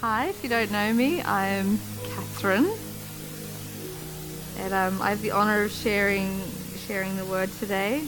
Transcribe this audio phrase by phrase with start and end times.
[0.00, 2.70] Hi, if you don't know me, I'm Katherine,
[4.56, 6.40] and um, I have the honour of sharing
[6.86, 7.98] sharing the word today.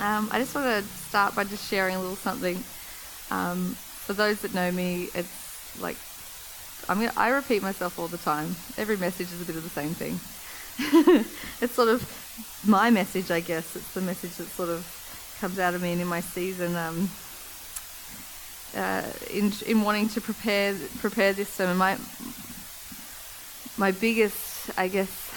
[0.00, 2.64] Um, I just want to start by just sharing a little something.
[3.30, 5.98] Um, for those that know me, it's like
[6.88, 8.56] I'm gonna, I repeat myself all the time.
[8.78, 10.18] Every message is a bit of the same thing.
[11.60, 12.08] it's sort of
[12.66, 13.76] my message, I guess.
[13.76, 16.74] It's the message that sort of comes out of me and in my season.
[16.74, 17.10] Um,
[18.76, 21.96] uh, in in wanting to prepare prepare this sermon, my
[23.76, 25.32] my biggest, I guess,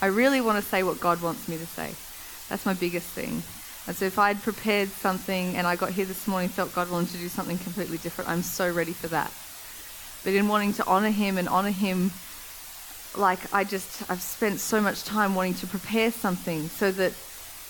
[0.00, 1.94] I really want to say what God wants me to say.
[2.48, 3.42] That's my biggest thing.
[3.86, 7.10] And so if I'd prepared something and I got here this morning, felt God wanted
[7.10, 9.30] to do something completely different, I'm so ready for that.
[10.24, 12.10] But in wanting to honor Him and honor Him,
[13.16, 17.12] like I just, I've spent so much time wanting to prepare something so that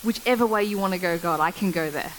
[0.05, 2.13] whichever way you want to go, God, I can go there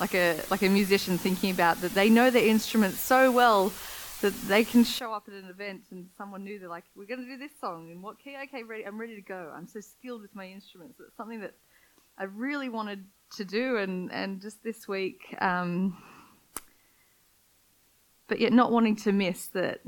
[0.00, 3.72] like a like a musician thinking about that they know their instrument so well
[4.20, 7.20] that they can show up at an event and someone knew they're like we're going
[7.20, 9.52] to do this song in what key okay ready i'm ready to go.
[9.54, 10.98] I'm so skilled with my instruments.
[11.00, 11.54] It's something that
[12.18, 13.04] i really wanted
[13.36, 15.96] to do and and just this week um,
[18.28, 19.80] but yet not wanting to miss that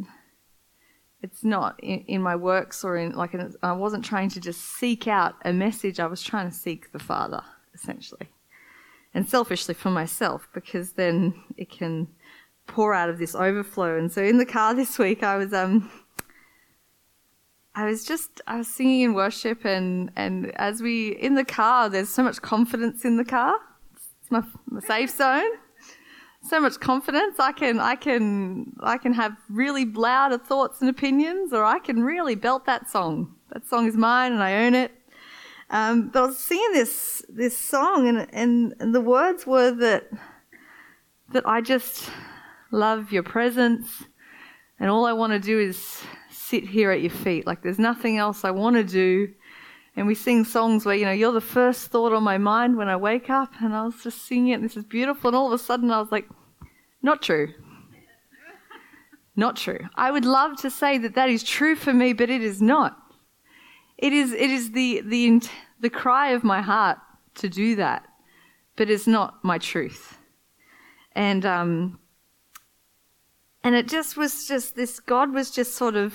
[1.23, 4.61] it's not in, in my works or in like an, i wasn't trying to just
[4.61, 7.43] seek out a message i was trying to seek the father
[7.75, 8.29] essentially
[9.15, 12.09] and selfishly for myself because then it can
[12.67, 13.99] pour out of this overflow.
[13.99, 15.91] And so in the car this week, I was um,
[17.75, 21.89] I was just I was singing in worship, and and as we in the car,
[21.89, 23.55] there's so much confidence in the car.
[23.95, 25.51] It's my, my safe zone.
[26.43, 27.39] So much confidence.
[27.39, 32.03] I can I can I can have really loud thoughts and opinions, or I can
[32.03, 33.35] really belt that song.
[33.53, 34.93] That song is mine, and I own it.
[35.71, 40.09] Um, but I was singing this this song, and, and and the words were that
[41.33, 42.11] that I just
[42.71, 44.05] love your presence,
[44.81, 47.47] and all I want to do is sit here at your feet.
[47.47, 49.35] Like there's nothing else I want to do.
[49.95, 52.89] And we sing songs where you know you're the first thought on my mind when
[52.89, 54.55] I wake up, and I was just singing it.
[54.55, 56.29] And this is beautiful, and all of a sudden I was like,
[57.03, 57.53] not true.
[59.35, 59.81] Not true.
[59.95, 62.97] I would love to say that that is true for me, but it is not.
[63.99, 65.43] It is, it is the, the,
[65.81, 66.99] the cry of my heart
[67.37, 68.07] to do that,
[68.77, 70.19] but it's not my truth.
[71.13, 71.99] And, um,
[73.65, 76.15] and it just was just this, God was just sort of,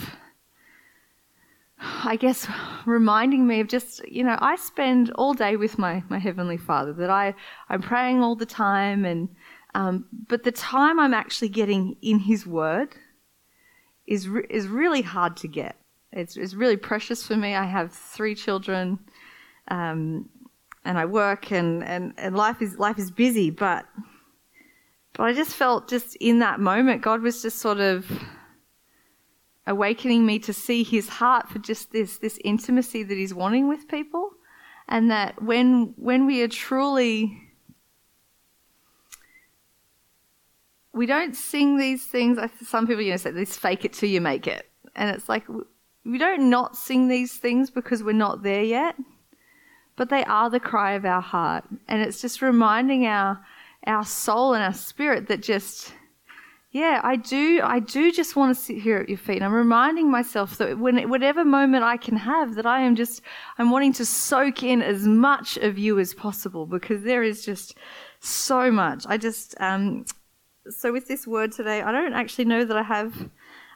[1.78, 2.48] I guess,
[2.86, 6.94] reminding me of just, you know, I spend all day with my, my Heavenly Father,
[6.94, 7.36] that I,
[7.68, 9.28] I'm praying all the time, and,
[9.76, 12.96] um, but the time I'm actually getting in His Word
[14.08, 15.76] is, re- is really hard to get.
[16.16, 17.56] It's, it's really precious for me.
[17.56, 19.00] I have three children,
[19.68, 20.30] um,
[20.86, 23.50] and I work, and, and, and life is life is busy.
[23.50, 23.86] But
[25.14, 28.06] but I just felt just in that moment, God was just sort of
[29.66, 33.88] awakening me to see His heart for just this this intimacy that He's wanting with
[33.88, 34.32] people,
[34.88, 37.40] and that when when we are truly
[40.94, 42.38] we don't sing these things.
[42.68, 44.70] Some people, you know, say this fake it till you make it.
[44.96, 45.44] And it's like,
[46.06, 48.96] we don't not sing these things because we're not there yet,
[49.96, 51.64] but they are the cry of our heart.
[51.88, 53.44] And it's just reminding our,
[53.88, 55.94] our soul and our spirit that just,
[56.72, 59.38] yeah, I do, I do just want to sit here at your feet.
[59.38, 63.22] And I'm reminding myself that when, whatever moment I can have, that I am just,
[63.58, 67.76] I'm wanting to soak in as much of you as possible because there is just
[68.20, 69.06] so much.
[69.08, 70.06] I just, um,
[70.70, 73.30] so with this word today, I don't actually know that I have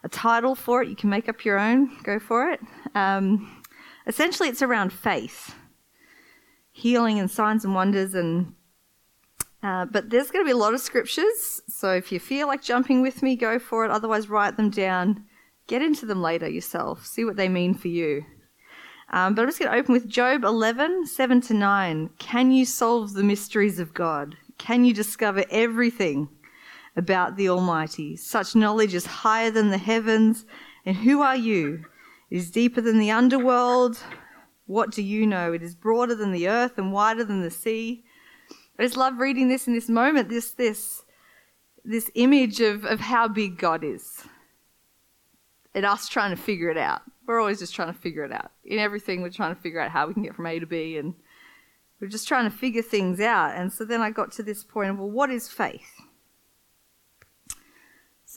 [0.03, 0.89] a title for it.
[0.89, 2.59] You can make up your own, go for it.
[2.95, 3.63] Um,
[4.05, 5.55] essentially, it's around faith,
[6.71, 8.13] healing, and signs and wonders.
[8.13, 8.53] And
[9.63, 12.61] uh, but there's going to be a lot of scriptures, so if you feel like
[12.61, 13.91] jumping with me, go for it.
[13.91, 15.25] Otherwise, write them down.
[15.67, 17.05] Get into them later yourself.
[17.05, 18.23] See what they mean for you.
[19.09, 22.09] Um, but I'm just going to open with Job 11, 7 to 9.
[22.19, 24.35] Can you solve the mysteries of God?
[24.57, 26.29] Can you discover everything
[26.97, 28.17] about the Almighty.
[28.17, 30.45] Such knowledge is higher than the heavens.
[30.85, 31.85] And who are you?
[32.29, 33.99] It is deeper than the underworld.
[34.65, 35.53] What do you know?
[35.53, 38.03] It is broader than the earth and wider than the sea.
[38.77, 41.03] I just love reading this in this moment, this, this,
[41.85, 44.23] this image of, of how big God is.
[45.73, 47.03] And us trying to figure it out.
[47.27, 48.51] We're always just trying to figure it out.
[48.65, 50.97] In everything, we're trying to figure out how we can get from A to B,
[50.97, 51.13] and
[51.99, 53.55] we're just trying to figure things out.
[53.55, 55.91] And so then I got to this point of, well, what is faith?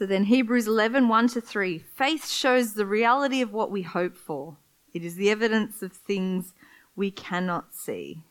[0.00, 1.78] So then Hebrews 11, 1 to 3.
[1.78, 4.56] Faith shows the reality of what we hope for.
[4.94, 6.54] It is the evidence of things
[6.96, 8.22] we cannot see.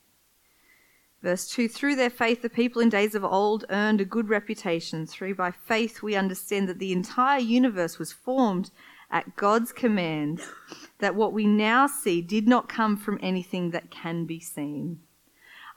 [1.22, 5.06] Verse 2 Through their faith, the people in days of old earned a good reputation.
[5.06, 8.72] Through by faith, we understand that the entire universe was formed
[9.08, 10.40] at God's command,
[10.98, 14.98] that what we now see did not come from anything that can be seen.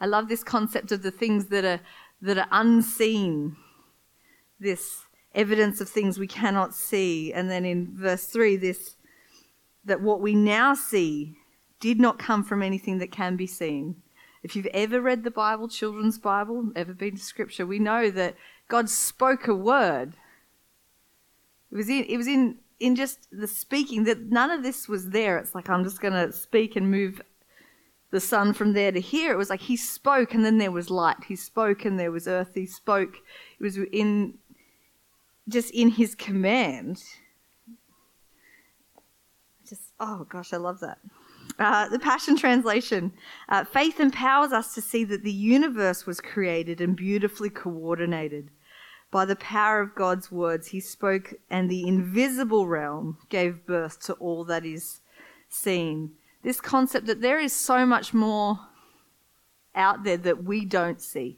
[0.01, 1.81] I love this concept of the things that are,
[2.19, 3.57] that are unseen,
[4.59, 5.03] this
[5.35, 7.33] evidence of things we cannot see.
[7.33, 8.95] And then in verse 3, this
[9.85, 11.35] that what we now see
[11.79, 13.97] did not come from anything that can be seen.
[14.41, 18.35] If you've ever read the Bible, children's Bible, ever been to scripture, we know that
[18.69, 20.13] God spoke a word.
[21.71, 25.09] It was in, it was in, in just the speaking that none of this was
[25.09, 25.37] there.
[25.37, 27.21] It's like, I'm just going to speak and move
[28.11, 29.33] the sun from there to here.
[29.33, 31.23] It was like he spoke and then there was light.
[31.27, 32.51] He spoke and there was earth.
[32.53, 33.15] He spoke.
[33.59, 34.35] It was in,
[35.49, 37.03] just in his command.
[39.67, 40.99] Just, oh gosh, I love that.
[41.59, 43.13] Uh, the Passion Translation.
[43.49, 48.49] Uh, faith empowers us to see that the universe was created and beautifully coordinated.
[49.11, 54.13] By the power of God's words, he spoke, and the invisible realm gave birth to
[54.13, 55.01] all that is
[55.49, 56.13] seen.
[56.41, 58.59] This concept that there is so much more
[59.75, 61.37] out there that we don't see.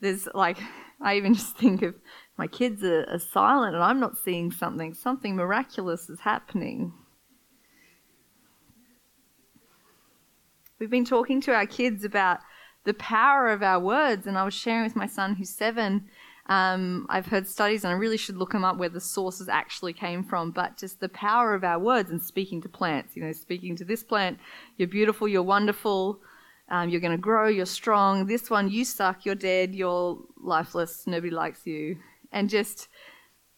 [0.00, 0.58] There's like,
[1.00, 1.94] I even just think of
[2.38, 6.92] my kids are, are silent and I'm not seeing something, something miraculous is happening
[10.82, 12.40] We've been talking to our kids about
[12.82, 16.08] the power of our words, and I was sharing with my son who's seven.
[16.46, 19.92] Um, I've heard studies, and I really should look them up where the sources actually
[19.92, 23.14] came from, but just the power of our words and speaking to plants.
[23.14, 24.40] You know, speaking to this plant,
[24.76, 26.18] you're beautiful, you're wonderful,
[26.68, 28.26] um, you're going to grow, you're strong.
[28.26, 31.98] This one, you suck, you're dead, you're lifeless, nobody likes you.
[32.32, 32.88] And just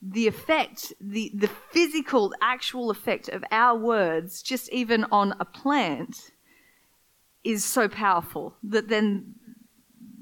[0.02, 6.32] the effect, the, the physical, actual effect of our words, just even on a plant
[7.42, 9.34] is so powerful that then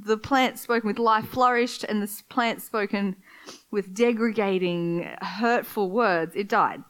[0.04, 3.16] the plant spoken with life flourished and the plant spoken
[3.70, 6.82] with degrading, hurtful words, it died.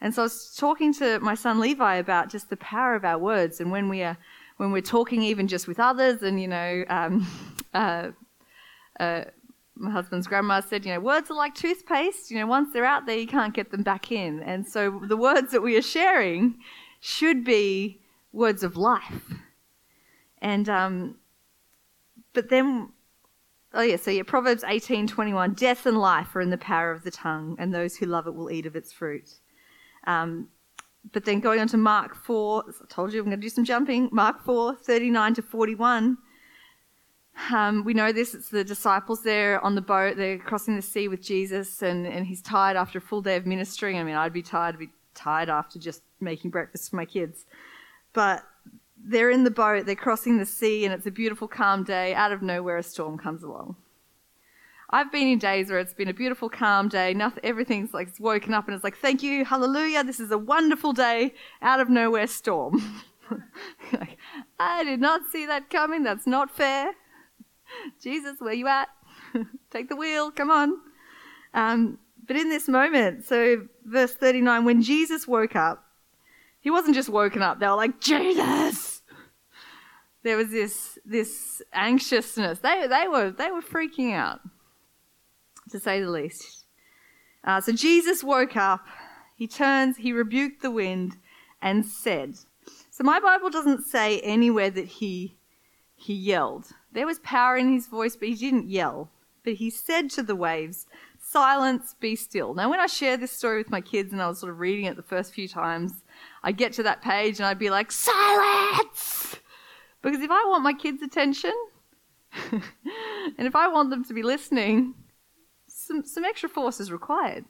[0.00, 3.18] And so I was talking to my son Levi about just the power of our
[3.18, 4.16] words and when we are
[4.56, 7.26] when we're talking even just with others and you know um,
[7.74, 8.10] uh,
[9.00, 9.24] uh,
[9.76, 12.30] my husband's grandma said, you know, words are like toothpaste.
[12.30, 14.40] You know, once they're out there, you can't get them back in.
[14.42, 16.56] And so the words that we are sharing
[17.00, 18.00] should be
[18.32, 19.34] words of life.
[20.38, 21.16] And um,
[22.34, 22.90] but then,
[23.72, 26.90] oh yeah, so yeah, Proverbs eighteen twenty one: death and life are in the power
[26.90, 29.30] of the tongue, and those who love it will eat of its fruit.
[30.06, 30.48] Um,
[31.12, 33.64] but then going on to Mark four, I told you I'm going to do some
[33.64, 34.08] jumping.
[34.12, 36.18] Mark four thirty nine to forty one.
[37.52, 38.34] Um, we know this.
[38.34, 40.16] It's the disciples there on the boat.
[40.16, 43.46] They're crossing the sea with Jesus, and, and he's tired after a full day of
[43.46, 43.98] ministering.
[43.98, 44.76] I mean, I'd be tired.
[44.76, 47.44] I'd be tired after just making breakfast for my kids.
[48.12, 48.44] But
[48.96, 52.14] they're in the boat, they're crossing the sea, and it's a beautiful, calm day.
[52.14, 53.76] Out of nowhere, a storm comes along.
[54.90, 57.14] I've been in days where it's been a beautiful, calm day.
[57.14, 60.38] Nothing, everything's like it's woken up and it's like, thank you, hallelujah, this is a
[60.38, 61.34] wonderful day.
[61.60, 63.02] Out of nowhere, storm.
[63.92, 64.18] like,
[64.58, 66.02] I did not see that coming.
[66.02, 66.92] That's not fair.
[68.02, 68.88] Jesus, where you at?
[69.70, 70.30] Take the wheel.
[70.30, 70.78] Come on.
[71.52, 75.84] Um, but in this moment, so verse 39, when Jesus woke up,
[76.60, 77.60] he wasn't just woken up.
[77.60, 79.02] They were like, Jesus!
[80.22, 82.60] There was this, this anxiousness.
[82.60, 84.40] They, they, were, they were freaking out,
[85.68, 86.64] to say the least.
[87.44, 88.80] Uh, so Jesus woke up.
[89.36, 91.18] He turns, he rebuked the wind
[91.60, 92.36] and said,
[92.90, 95.36] so my Bible doesn't say anywhere that he,
[95.94, 96.68] he yelled.
[96.94, 99.10] There was power in his voice, but he didn't yell.
[99.42, 100.86] But he said to the waves,
[101.18, 102.54] Silence, be still.
[102.54, 104.84] Now, when I share this story with my kids and I was sort of reading
[104.84, 106.04] it the first few times,
[106.42, 109.36] I'd get to that page and I'd be like, silence!
[110.02, 111.52] Because if I want my kids' attention,
[112.52, 114.94] and if I want them to be listening,
[115.66, 117.44] some, some extra force is required.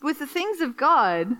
[0.00, 1.36] With the things of God,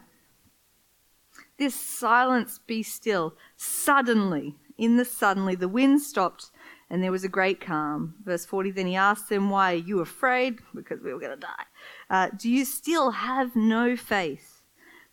[1.58, 3.36] this silence be still.
[3.56, 6.50] Suddenly, in the suddenly, the wind stopped
[6.92, 8.14] and there was a great calm.
[8.22, 10.58] Verse 40 Then he asked them, Why are you afraid?
[10.74, 11.64] Because we were going to die.
[12.10, 14.60] Uh, do you still have no faith?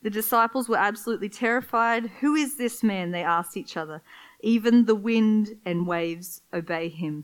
[0.04, 2.08] The disciples were absolutely terrified.
[2.20, 3.12] Who is this man?
[3.12, 4.02] They asked each other.
[4.42, 7.24] Even the wind and waves obey him.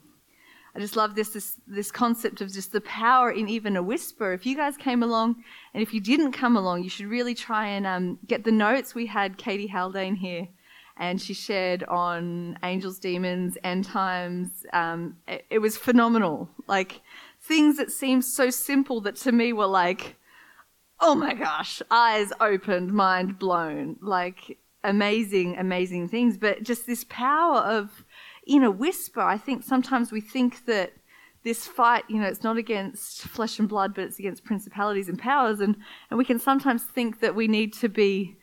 [0.73, 4.31] I just love this, this, this concept of just the power in even a whisper.
[4.31, 5.35] If you guys came along,
[5.73, 8.95] and if you didn't come along, you should really try and um, get the notes.
[8.95, 10.47] We had Katie Haldane here,
[10.97, 14.65] and she shared on angels, demons, end times.
[14.73, 16.49] Um, it, it was phenomenal.
[16.67, 17.01] Like
[17.41, 20.15] things that seemed so simple that to me were like,
[20.99, 23.97] oh my gosh, eyes opened, mind blown.
[24.01, 26.37] Like amazing, amazing things.
[26.37, 28.05] But just this power of
[28.45, 29.21] in a whisper.
[29.21, 30.93] I think sometimes we think that
[31.43, 35.19] this fight, you know, it's not against flesh and blood, but it's against principalities and
[35.19, 35.59] powers.
[35.59, 35.75] And,
[36.09, 38.35] and we can sometimes think that we need to be,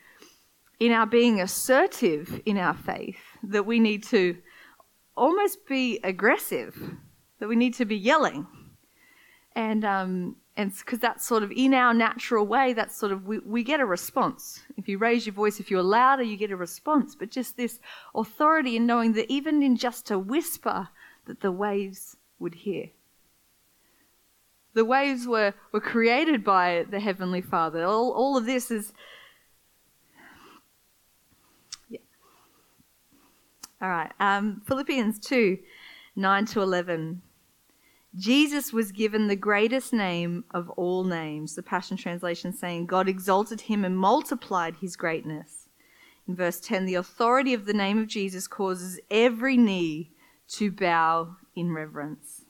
[0.83, 4.35] in our being assertive in our faith, that we need to
[5.15, 6.75] almost be aggressive,
[7.39, 8.45] that we need to be yelling.
[9.55, 13.39] And, um, and because that's sort of in our natural way, that's sort of, we,
[13.39, 14.61] we get a response.
[14.75, 17.15] If you raise your voice, if you're louder, you get a response.
[17.15, 17.79] But just this
[18.13, 20.89] authority in knowing that even in just a whisper,
[21.27, 22.89] that the waves would hear.
[24.73, 27.85] The waves were, were created by the Heavenly Father.
[27.85, 28.91] All, all of this is.
[33.83, 34.11] All right.
[34.21, 35.59] Um, Philippians 2
[36.15, 37.21] 9 to 11.
[38.15, 41.55] Jesus was given the greatest name of all names.
[41.55, 45.67] The Passion Translation saying, God exalted him and multiplied his greatness.
[46.27, 50.11] In verse 10, the authority of the name of Jesus causes every knee
[50.49, 52.45] to bow in reverence.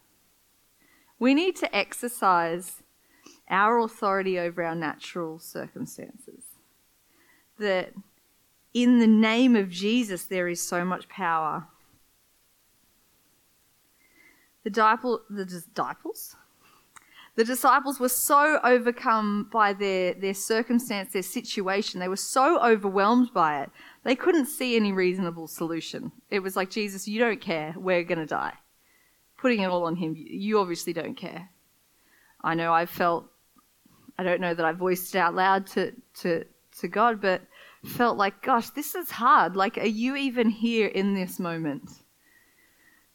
[1.17, 2.83] We need to exercise
[3.49, 6.43] our authority over our natural circumstances.
[7.57, 7.93] That
[8.73, 11.67] in the name of Jesus, there is so much power
[14.63, 16.35] the, disciple, the disciples,
[17.35, 21.99] the disciples were so overcome by their, their circumstance, their situation.
[21.99, 23.71] They were so overwhelmed by it.
[24.03, 26.11] They couldn't see any reasonable solution.
[26.29, 27.73] It was like, Jesus, you don't care.
[27.75, 28.53] We're going to die.
[29.37, 30.15] Putting it all on him.
[30.15, 31.49] You obviously don't care.
[32.41, 33.25] I know I've felt,
[34.17, 36.45] I don't know that I voiced it out loud to, to,
[36.79, 37.41] to God, but
[37.85, 39.55] felt like, gosh, this is hard.
[39.55, 42.03] Like, are you even here in this moment?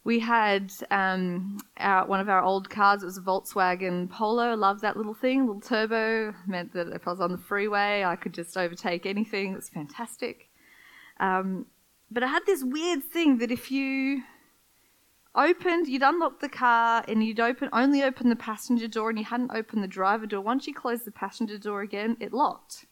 [0.08, 3.02] we had um, our, one of our old cars.
[3.02, 4.54] It was a Volkswagen Polo.
[4.56, 6.34] Loved that little thing, little turbo.
[6.46, 9.52] Meant that if I was on the freeway, I could just overtake anything.
[9.52, 10.48] It was fantastic.
[11.20, 11.66] Um,
[12.10, 14.22] but I had this weird thing that if you
[15.34, 19.26] opened, you'd unlock the car and you'd open only open the passenger door and you
[19.26, 20.40] hadn't opened the driver door.
[20.40, 22.86] Once you closed the passenger door again, it locked.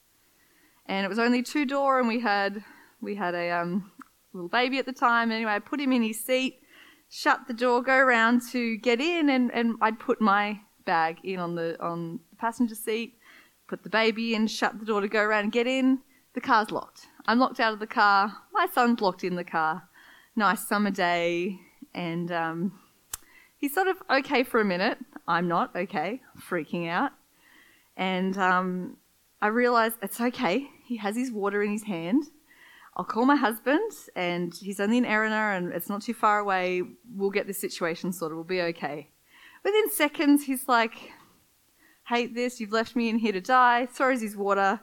[0.87, 2.63] And it was only two door, and we had
[3.01, 3.91] we had a um,
[4.33, 5.31] little baby at the time.
[5.31, 6.61] Anyway, I put him in his seat
[7.09, 11.41] shut the door, go around to get in, and, and I'd put my bag in
[11.41, 13.19] on the on the passenger seat,
[13.69, 16.01] put the baby in, shut the door to go around and get in.
[16.35, 17.07] The car's locked.
[17.27, 18.33] I'm locked out of the car.
[18.53, 19.89] My son's locked in the car.
[20.35, 21.59] Nice summer day,
[21.95, 22.79] and um,
[23.57, 24.99] he's sort of okay for a minute.
[25.27, 27.13] I'm not okay, freaking out,
[27.97, 28.99] and um,
[29.41, 30.69] I realise it's okay.
[30.87, 32.25] He has his water in his hand.
[32.97, 36.83] I'll call my husband, and he's only in Erina, and it's not too far away.
[37.15, 38.37] We'll get this situation sorted.
[38.37, 39.11] We'll be okay.
[39.65, 41.13] Within seconds, he's like,
[42.09, 42.61] hate this.
[42.61, 43.87] You've left me in here to die.
[43.87, 44.81] Throws his water.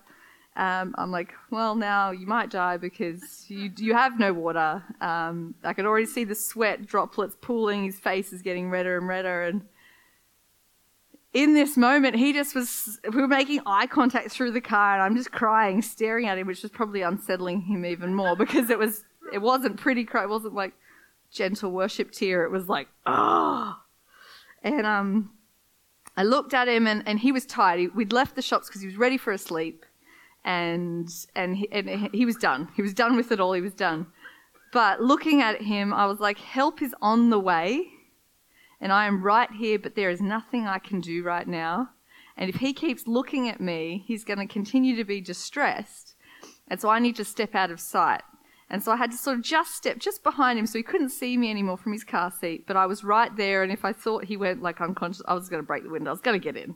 [0.56, 4.84] Um, I'm like, well, now you might die because you you have no water.
[5.02, 7.86] Um, I could already see the sweat droplets pooling.
[7.86, 9.62] His face is getting redder and redder, and
[11.34, 15.02] in this moment, he just was, we were making eye contact through the car and
[15.04, 18.78] I'm just crying, staring at him, which was probably unsettling him even more because it
[18.78, 20.24] was, it wasn't pretty cry.
[20.24, 20.74] It wasn't like
[21.32, 22.44] gentle worship tear.
[22.44, 23.78] It was like, oh.
[24.62, 25.32] And, um,
[26.16, 27.80] I looked at him and, and he was tired.
[27.80, 29.86] He, we'd left the shops because he was ready for a sleep
[30.46, 32.70] and, and, he, and he was done.
[32.76, 33.54] He was done with it all.
[33.54, 34.06] He was done.
[34.72, 37.88] But looking at him, I was like, help is on the way
[38.84, 41.92] and I am right here, but there is nothing I can do right now.
[42.36, 46.16] And if he keeps looking at me, he's going to continue to be distressed.
[46.68, 48.24] And so I need to step out of sight.
[48.70, 51.12] And so I had to sort of just step just behind him so he couldn't
[51.12, 52.68] see me anymore from his car seat.
[52.68, 55.48] But I was right there, and if I thought he went like unconscious, I was
[55.48, 56.10] going to break the window.
[56.10, 56.76] I was going to get in.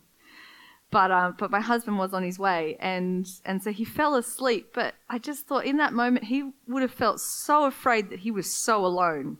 [0.89, 4.69] But um, but my husband was on his way, and and so he fell asleep.
[4.73, 8.31] But I just thought in that moment he would have felt so afraid that he
[8.31, 9.39] was so alone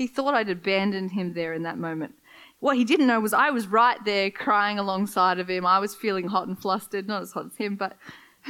[0.00, 2.14] he thought I'd abandoned him there in that moment.
[2.58, 5.66] What he didn't know was I was right there crying alongside of him.
[5.66, 7.98] I was feeling hot and flustered, not as hot as him, but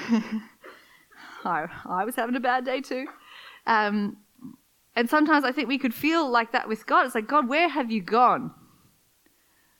[1.44, 3.08] I, I was having a bad day too.
[3.66, 4.18] Um,
[4.94, 7.04] and sometimes I think we could feel like that with God.
[7.04, 8.52] It's like, God, where have you gone?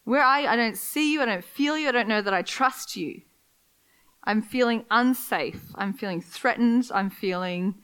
[0.03, 0.49] Where you?
[0.49, 1.23] I don't see you.
[1.23, 1.89] I don't feel you.
[1.89, 3.21] I don't know that I trust you.
[4.25, 5.62] I'm feeling unsafe.
[5.77, 6.91] I'm feeling threatened.
[6.93, 7.77] I'm feeling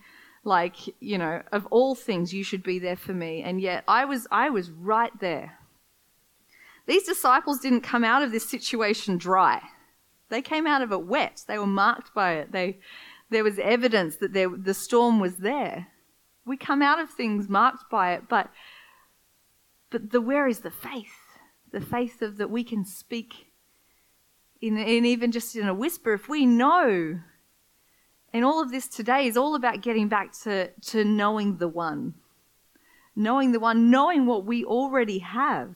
[0.46, 3.42] like you know of all things you should be there for me.
[3.42, 5.58] And yet i was i was right there.
[6.86, 9.60] These disciples didn't come out of this situation dry.
[10.28, 11.44] They came out of it wet.
[11.46, 12.52] They were marked by it.
[12.52, 12.78] They
[13.28, 15.88] there was evidence that there, the storm was there.
[16.44, 18.50] We come out of things marked by it but
[19.90, 21.14] but the where is the faith?
[21.72, 23.46] The faith of that we can speak
[24.60, 26.14] in, in even just in a whisper.
[26.14, 27.20] If we know
[28.36, 32.12] and all of this today is all about getting back to, to knowing the one.
[33.16, 35.74] knowing the one, knowing what we already have.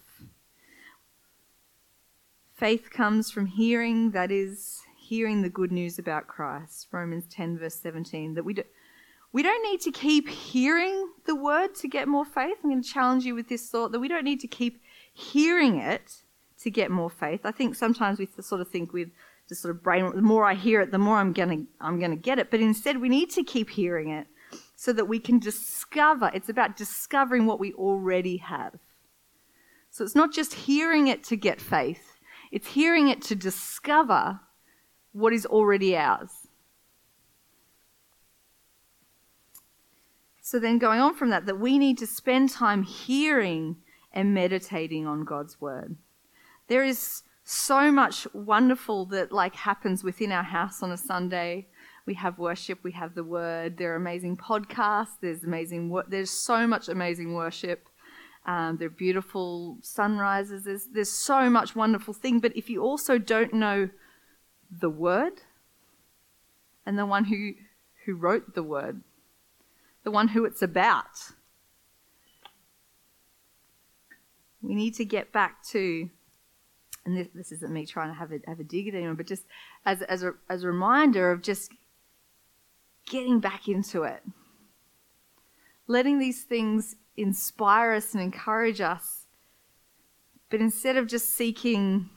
[2.53, 6.89] Faith comes from hearing, that is, hearing the good news about Christ.
[6.93, 8.35] Romans 10, verse 17.
[8.35, 8.63] That we, do,
[9.33, 12.59] we don't need to keep hearing the word to get more faith.
[12.63, 14.83] I'm going to challenge you with this thought that we don't need to keep
[15.15, 16.21] hearing it
[16.61, 17.41] to get more faith.
[17.45, 19.09] I think sometimes we sort of think with
[19.51, 22.17] just sort of brain, the more I hear it, the more I'm to, I'm to
[22.17, 22.53] get it.
[22.53, 24.29] But instead, we need to keep hearing it
[24.77, 26.31] so that we can discover.
[26.33, 28.79] It's about discovering what we already have.
[29.91, 32.17] So it's not just hearing it to get faith,
[32.53, 34.39] it's hearing it to discover
[35.11, 36.31] what is already ours.
[40.41, 43.79] So then, going on from that, that we need to spend time hearing
[44.13, 45.97] and meditating on God's word.
[46.69, 51.67] There is so much wonderful that like happens within our house on a Sunday
[52.07, 53.77] we have worship, we have the word.
[53.77, 55.19] There are amazing podcasts.
[55.21, 55.97] There's amazing.
[56.09, 57.89] There's so much amazing worship.
[58.47, 60.65] Um, there are beautiful sunrises.
[60.65, 62.41] There's there's so much wonderful thing.
[62.41, 63.91] But if you also don't know
[64.71, 65.43] the word
[66.87, 67.53] and the one who
[68.07, 69.03] who wrote the word,
[70.03, 71.33] the one who it's about,
[74.63, 76.11] we need to get back to
[77.05, 79.27] and this, this, isn't me trying to have a, have a dig at anyone, but
[79.27, 79.45] just
[79.87, 81.73] as, as, a, as a reminder of just
[83.07, 84.23] getting back into it.
[85.87, 89.27] Letting these things inspire us and encourage us.
[90.51, 92.11] But instead of just seeking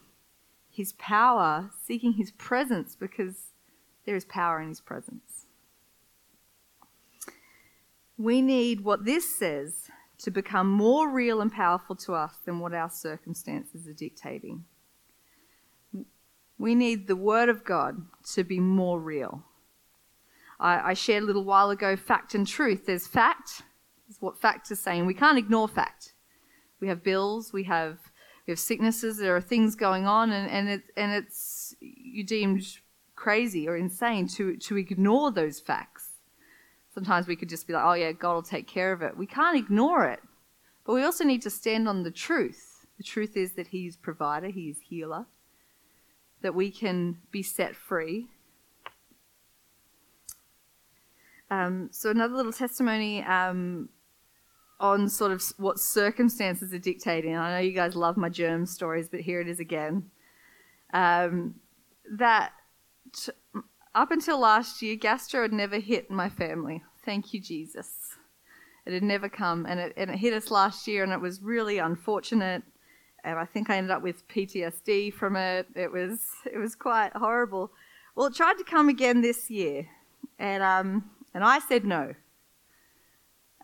[0.69, 3.51] his power, seeking his presence because
[4.05, 5.45] there is power in his presence.
[8.17, 12.73] We need what this says to become more real and powerful to us than what
[12.73, 14.65] our circumstances are dictating.
[16.57, 19.43] We need the Word of God to be more real.
[20.59, 22.85] I, I shared a little while ago fact and truth.
[22.85, 23.63] There's fact,
[24.09, 25.05] is what fact is saying.
[25.05, 26.13] We can't ignore fact.
[26.79, 27.99] We have bills, we have
[28.45, 32.65] we have sicknesses, there are things going on, and, and it and it's you deemed
[33.15, 36.09] crazy or insane to to ignore those facts.
[36.93, 39.17] Sometimes we could just be like, oh yeah, God will take care of it.
[39.17, 40.19] We can't ignore it.
[40.85, 42.85] But we also need to stand on the truth.
[42.97, 45.25] The truth is that He is provider, He is healer,
[46.43, 48.27] that we can be set free
[51.53, 53.89] Um, so another little testimony um,
[54.79, 57.35] on sort of what circumstances are dictating.
[57.37, 60.09] I know you guys love my germ stories, but here it is again.
[60.93, 61.55] Um,
[62.11, 62.53] that
[63.15, 63.31] t-
[63.93, 66.81] up until last year, gastro had never hit my family.
[67.05, 68.15] Thank you, Jesus.
[68.85, 71.41] It had never come, and it, and it hit us last year, and it was
[71.41, 72.63] really unfortunate.
[73.23, 75.67] And I think I ended up with PTSD from it.
[75.75, 77.71] It was it was quite horrible.
[78.15, 79.87] Well, it tried to come again this year,
[80.37, 82.13] and um, and I said no.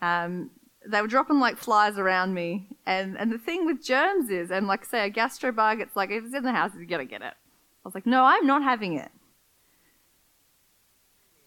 [0.01, 0.51] Um,
[0.85, 2.67] they were dropping like flies around me.
[2.85, 6.09] And, and the thing with germs is, and like say a gastro bug, it's like
[6.11, 7.33] if it's in the house, you gotta get it.
[7.33, 9.11] I was like, no, I'm not having it.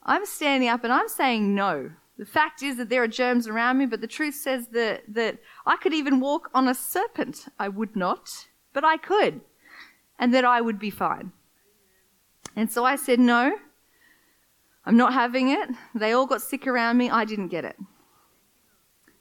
[0.02, 1.92] I'm standing up and I'm saying no.
[2.22, 5.38] The fact is that there are germs around me, but the truth says that, that
[5.66, 7.46] I could even walk on a serpent.
[7.58, 9.40] I would not, but I could.
[10.20, 11.32] And that I would be fine.
[12.54, 13.56] And so I said no.
[14.86, 15.68] I'm not having it.
[15.96, 17.10] They all got sick around me.
[17.10, 17.76] I didn't get it.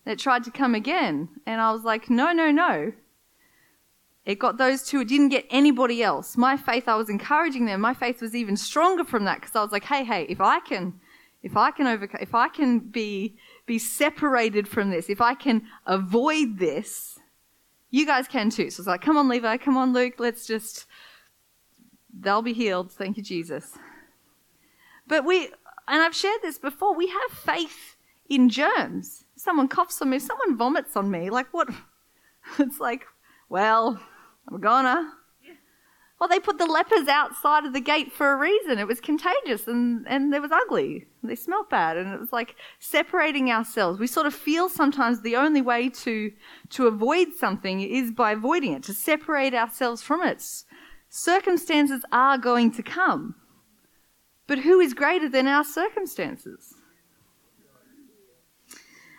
[0.06, 1.28] It tried to come again.
[1.48, 2.94] And I was like, no, no, no.
[4.28, 5.02] It got those two.
[5.02, 6.38] It didn't get anybody else.
[6.38, 7.82] My faith, I was encouraging them.
[7.82, 10.60] My faith was even stronger from that because I was like, hey, hey, if I
[10.60, 11.01] can,
[11.44, 15.64] if I can overcome, if I can be, be separated from this, if I can
[15.86, 17.20] avoid this,
[17.90, 18.70] you guys can too.
[18.70, 20.86] So it's like, come on, Levi, come on, Luke, let's just,
[22.18, 22.92] they'll be healed.
[22.92, 23.74] Thank you, Jesus.
[25.08, 25.48] But we,
[25.88, 27.98] and I've shared this before, we have faith
[28.30, 29.26] in germs.
[29.36, 31.30] If Someone coughs on me, if someone vomits on me.
[31.30, 31.70] Like, what?
[32.58, 33.06] It's like,
[33.50, 34.00] well,
[34.50, 35.12] I'm gonna.
[36.22, 38.78] Well, they put the lepers outside of the gate for a reason.
[38.78, 41.08] It was contagious and, and it was ugly.
[41.24, 41.98] They smelled bad.
[41.98, 44.00] And it was like separating ourselves.
[44.00, 46.32] We sort of feel sometimes the only way to,
[46.70, 50.46] to avoid something is by avoiding it, to separate ourselves from it.
[51.10, 53.34] Circumstances are going to come.
[54.46, 56.76] But who is greater than our circumstances?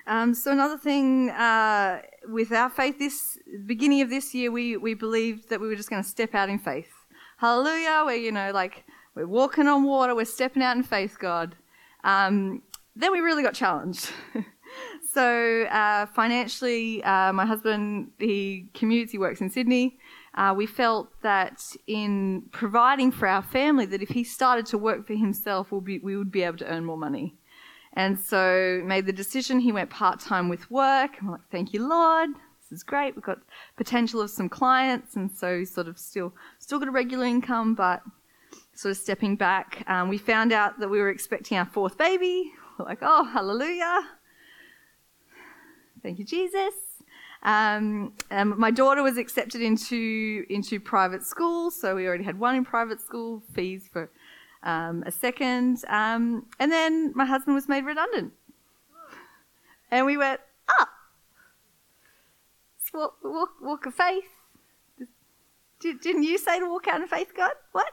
[0.07, 4.95] Um, so another thing uh, with our faith, this beginning of this year, we we
[4.95, 6.93] believed that we were just going to step out in faith.
[7.39, 8.03] Hallelujah!
[8.07, 11.57] We're you know like we're walking on water, we're stepping out in faith, God.
[12.05, 12.63] Um,
[12.97, 14.11] then we really got challenged.
[15.13, 19.99] so uh, financially, uh, my husband he commutes, he works in Sydney
[20.35, 25.07] uh, we felt that in providing for our family, that if he started to work
[25.07, 27.37] for himself, we'll be, we would be able to earn more money.
[27.95, 29.61] And so made the decision.
[29.61, 31.11] He went part time with work.
[31.21, 32.31] I'm like, thank you, Lord.
[32.61, 33.15] This is great.
[33.15, 33.39] We've got
[33.77, 38.03] potential of some clients, and so sort of still still got a regular income, but
[38.75, 39.85] sort of stepping back.
[39.87, 42.53] Um, we found out that we were expecting our fourth baby.
[42.79, 44.09] We're like, oh, hallelujah.
[46.03, 46.75] Thank you, Jesus.
[47.43, 52.65] Um, my daughter was accepted into into private school, so we already had one in
[52.65, 53.43] private school.
[53.53, 54.11] Fees for
[54.63, 58.33] um, a second, um, and then my husband was made redundant,
[59.91, 60.41] and we went.
[60.69, 60.89] Ah,
[62.95, 64.29] walk, walk, walk of faith.
[65.81, 67.53] Didn't you say to walk out in faith, God?
[67.73, 67.93] What?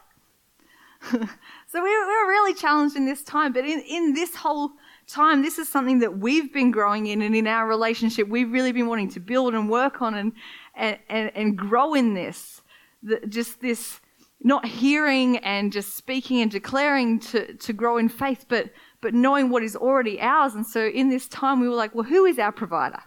[1.12, 4.71] so we were really challenged in this time, but in, in this whole
[5.08, 8.71] time, this is something that we've been growing in, and in our relationship, we've really
[8.71, 10.34] been wanting to build and work on and,
[10.75, 12.62] and, and, and grow in this.
[13.01, 14.01] The, just this
[14.41, 18.69] not hearing and just speaking and declaring to, to grow in faith, but,
[19.02, 20.56] but knowing what is already ours.
[20.56, 23.02] And so in this time, we were like, well, who is our provider?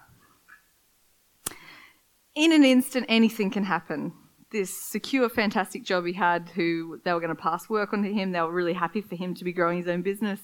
[2.35, 4.13] In an instant, anything can happen.
[4.51, 8.33] This secure, fantastic job he had, who they were going to pass work onto him,
[8.33, 10.41] they were really happy for him to be growing his own business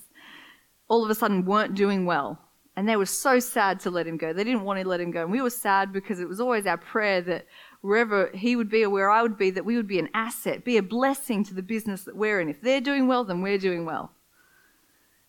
[0.89, 2.39] all of a sudden weren't doing well.
[2.77, 4.33] And they were so sad to let him go.
[4.33, 5.23] They didn't want to let him go.
[5.23, 7.47] And we were sad because it was always our prayer that
[7.81, 10.65] wherever he would be or where I would be, that we would be an asset,
[10.65, 12.49] be a blessing to the business that we're in.
[12.49, 14.13] If they're doing well, then we're doing well.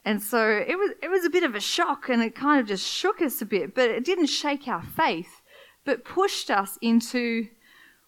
[0.06, 2.68] And so it was, it was a bit of a shock and it kind of
[2.68, 5.42] just shook us a bit, but it didn't shake our faith,
[5.86, 7.48] but pushed us into,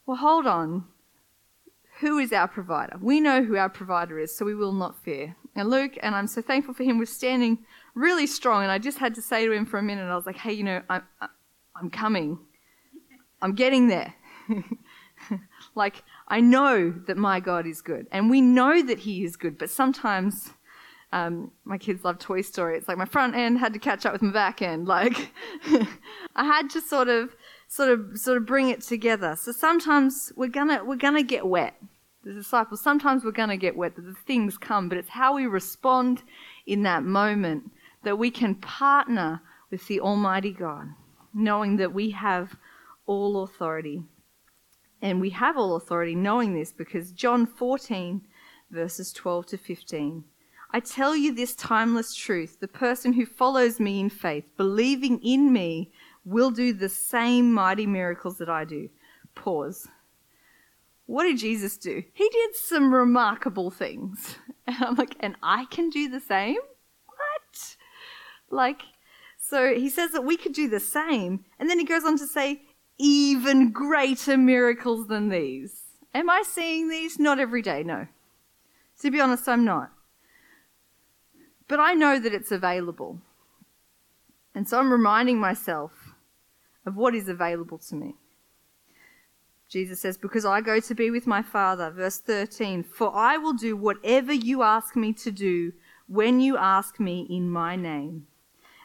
[0.05, 0.85] well, hold on.
[1.99, 2.97] Who is our provider?
[2.99, 5.35] We know who our provider is, so we will not fear.
[5.55, 7.59] And Luke, and I'm so thankful for him, was standing
[7.93, 8.63] really strong.
[8.63, 10.53] And I just had to say to him for a minute, I was like, hey,
[10.53, 11.03] you know, I'm,
[11.75, 12.39] I'm coming.
[13.41, 14.15] I'm getting there.
[15.75, 18.07] like, I know that my God is good.
[18.11, 19.57] And we know that he is good.
[19.57, 20.51] But sometimes
[21.11, 22.77] um, my kids love Toy Story.
[22.77, 24.87] It's like my front end had to catch up with my back end.
[24.87, 25.31] Like,
[26.35, 27.35] I had to sort of,
[27.67, 29.35] sort of, sort of bring it together.
[29.35, 31.75] So sometimes we're gonna, we're gonna get wet
[32.23, 36.21] the disciples, sometimes we're to get wet, the things come, but it's how we respond
[36.65, 37.71] in that moment
[38.03, 40.87] that we can partner with the Almighty God,
[41.33, 42.55] knowing that we have
[43.05, 44.03] all authority.
[45.01, 48.21] And we have all authority knowing this because John 14,
[48.69, 50.23] verses 12 to 15.
[50.73, 55.51] I tell you this timeless truth the person who follows me in faith, believing in
[55.51, 55.91] me,
[56.23, 58.89] will do the same mighty miracles that I do.
[59.35, 59.87] Pause.
[61.07, 62.03] What did Jesus do?
[62.13, 64.37] He did some remarkable things.
[64.65, 66.59] And I'm like, and I can do the same?
[67.05, 67.75] What?
[68.49, 68.83] Like,
[69.37, 71.43] so he says that we could do the same.
[71.59, 72.61] And then he goes on to say,
[73.01, 75.81] even greater miracles than these.
[76.13, 77.17] Am I seeing these?
[77.17, 78.07] Not every day, no.
[79.01, 79.91] To be honest, I'm not.
[81.67, 83.19] But I know that it's available.
[84.53, 86.13] And so I'm reminding myself
[86.85, 88.15] of what is available to me.
[89.67, 91.89] Jesus says, Because I go to be with my Father.
[91.89, 95.73] Verse 13, For I will do whatever you ask me to do
[96.07, 98.27] when you ask me in my name.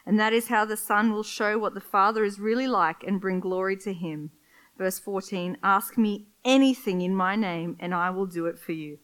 [0.07, 3.21] And that is how the Son will show what the Father is really like and
[3.21, 4.31] bring glory to him.
[4.77, 8.97] Verse 14, Ask me anything in my name, and I will do it for you.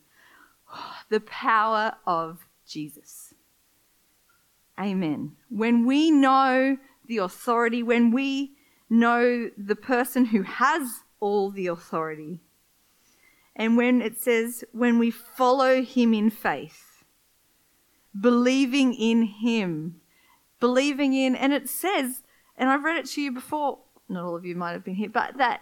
[1.10, 3.34] The power of Jesus.
[4.80, 5.34] Amen.
[5.50, 8.54] When we know the authority, when we
[8.90, 12.42] know the person who has all the authority.
[13.56, 17.04] And when it says, when we follow him in faith,
[18.20, 20.02] believing in him,
[20.64, 22.24] believing in, and it says,
[22.56, 25.10] and I've read it to you before, not all of you might have been here,
[25.10, 25.60] but that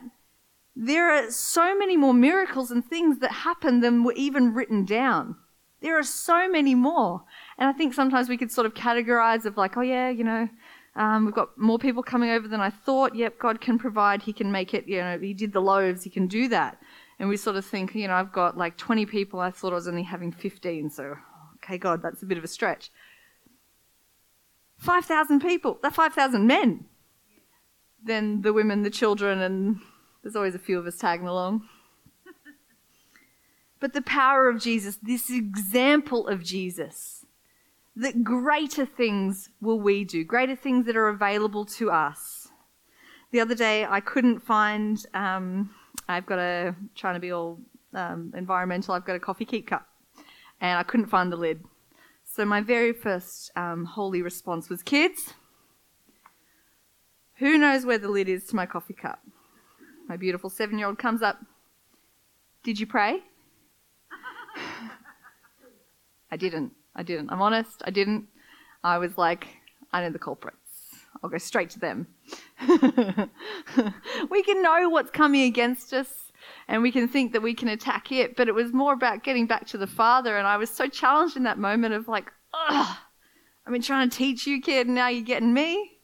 [0.75, 5.37] there are so many more miracles and things that happen than were even written down.
[5.81, 7.23] There are so many more.
[7.57, 10.47] And I think sometimes we could sort of categorize of like, oh yeah, you know,
[10.95, 13.15] um, we've got more people coming over than I thought.
[13.15, 14.21] Yep, God can provide.
[14.21, 14.87] He can make it.
[14.87, 16.03] You know, He did the loaves.
[16.03, 16.77] He can do that.
[17.17, 19.39] And we sort of think, you know, I've got like 20 people.
[19.39, 20.91] I thought I was only having 15.
[20.91, 21.15] So,
[21.55, 22.91] okay, God, that's a bit of a stretch.
[24.81, 25.77] 5,000 people.
[25.83, 26.85] That's 5,000 men.
[28.03, 29.79] Then the women, the children, and
[30.23, 31.69] there's always a few of us tagging along.
[33.79, 37.25] but the power of Jesus, this example of Jesus
[37.95, 42.47] that greater things will we do, greater things that are available to us.
[43.31, 45.69] The other day, I couldn't find, um,
[46.07, 47.59] I've got a, trying to be all
[47.93, 49.87] um, environmental, I've got a coffee keep cup,
[50.59, 51.63] and I couldn't find the lid.
[52.33, 55.33] So my very first um, holy response was, kids,
[57.35, 59.19] who knows where the lid is to my coffee cup?
[60.07, 61.39] My beautiful seven year old comes up,
[62.63, 63.19] did you pray?
[66.31, 66.71] I didn't.
[66.95, 67.31] I didn't.
[67.31, 68.27] I'm honest, I didn't.
[68.81, 69.47] I was like,
[69.91, 70.55] I know the culprits.
[71.21, 72.07] I'll go straight to them.
[74.29, 76.30] we can know what's coming against us
[76.67, 79.45] and we can think that we can attack it, but it was more about getting
[79.45, 80.37] back to the Father.
[80.37, 82.97] And I was so challenged in that moment of like, ugh,
[83.65, 85.99] I've been trying to teach you, kid, and now you're getting me.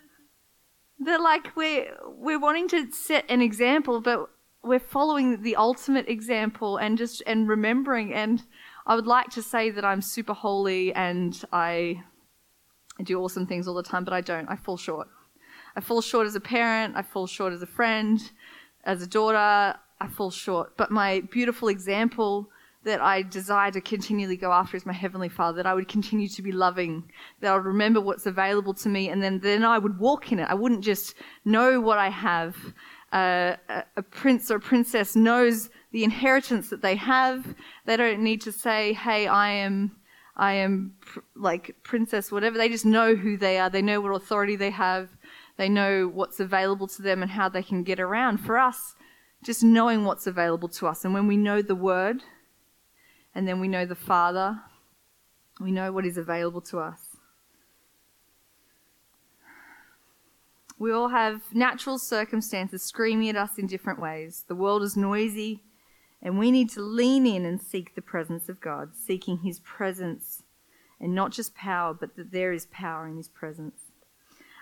[1.00, 4.30] that like we're we're wanting to set an example, but
[4.62, 8.42] we're following the ultimate example and just and remembering and
[8.86, 12.02] I would like to say that I'm super holy and I
[13.02, 14.48] do awesome things all the time, but I don't.
[14.48, 15.08] I fall short.
[15.74, 18.20] I fall short as a parent, I fall short as a friend,
[18.84, 20.76] as a daughter, I fall short.
[20.76, 22.48] But my beautiful example
[22.84, 26.28] that I desire to continually go after is my Heavenly Father, that I would continue
[26.28, 27.04] to be loving,
[27.40, 30.38] that I would remember what's available to me, and then, then I would walk in
[30.38, 30.48] it.
[30.50, 32.54] I wouldn't just know what I have.
[33.12, 37.54] Uh, a, a prince or a princess knows the inheritance that they have.
[37.86, 39.96] They don't need to say, hey, I am.
[40.36, 42.58] I am pr- like princess, whatever.
[42.58, 43.70] They just know who they are.
[43.70, 45.08] They know what authority they have.
[45.56, 48.38] They know what's available to them and how they can get around.
[48.38, 48.94] For us,
[49.44, 51.04] just knowing what's available to us.
[51.04, 52.22] And when we know the word,
[53.34, 54.60] and then we know the Father,
[55.60, 57.00] we know what is available to us.
[60.78, 64.44] We all have natural circumstances screaming at us in different ways.
[64.48, 65.62] The world is noisy,
[66.20, 70.42] and we need to lean in and seek the presence of God, seeking His presence
[71.00, 73.83] and not just power, but that there is power in His presence.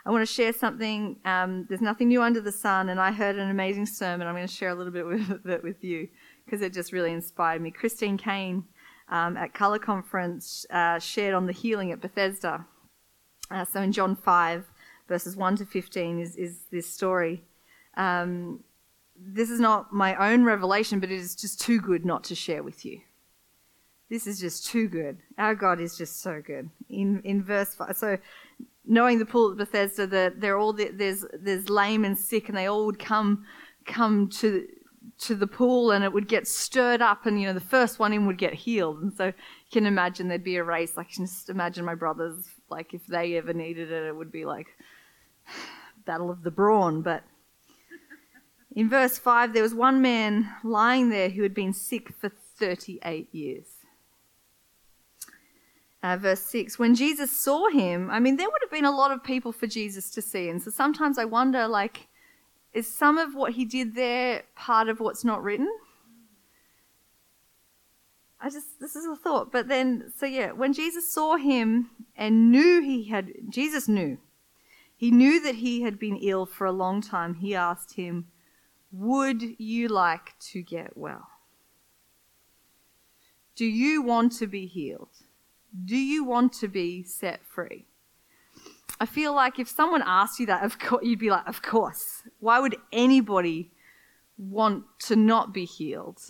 [0.04, 1.16] I want to share something.
[1.24, 4.26] Um, there's nothing new under the sun, and I heard an amazing sermon.
[4.26, 6.08] I'm going to share a little bit with it with you
[6.44, 7.70] because it just really inspired me.
[7.70, 8.64] Christine Caine
[9.08, 12.66] um, at Color Conference uh, shared on the healing at Bethesda.
[13.50, 14.64] Uh, so in John 5,
[15.08, 17.44] verses 1 to 15, is, is this story.
[17.96, 18.64] Um,
[19.16, 22.62] this is not my own revelation, but it is just too good not to share
[22.62, 23.00] with you.
[24.12, 25.18] This is just too good.
[25.38, 26.68] Our God is just so good.
[26.90, 28.18] In in verse five, so
[28.84, 32.66] knowing the pool at Bethesda, that they're all there's there's lame and sick, and they
[32.66, 33.44] all would come
[33.84, 34.66] come to
[35.18, 38.12] to the pool, and it would get stirred up, and you know the first one
[38.12, 39.32] in would get healed, and so you
[39.72, 40.96] can imagine there'd be a race.
[40.96, 44.68] Like just imagine my brothers, like if they ever needed it, it would be like
[46.04, 47.02] battle of the brawn.
[47.02, 47.22] But
[48.74, 53.34] in verse five, there was one man lying there who had been sick for thirty-eight
[53.34, 53.66] years.
[56.02, 59.12] Uh, verse 6 when jesus saw him i mean there would have been a lot
[59.12, 60.48] of people for jesus to see.
[60.48, 62.08] And so sometimes i wonder like
[62.72, 65.68] is some of what he did there part of what's not written?
[68.40, 69.52] I just this is a thought.
[69.52, 74.18] But then so yeah when jesus saw him and knew he had jesus knew.
[74.96, 77.34] He knew that he had been ill for a long time.
[77.34, 78.26] He asked him
[78.90, 81.28] would you like to get well?
[83.54, 85.11] Do you want to be healed
[85.84, 87.86] do you want to be set free?
[89.00, 92.22] I feel like if someone asked you that, of course, you'd be like, of course.
[92.40, 93.70] Why would anybody
[94.38, 96.20] want to not be healed?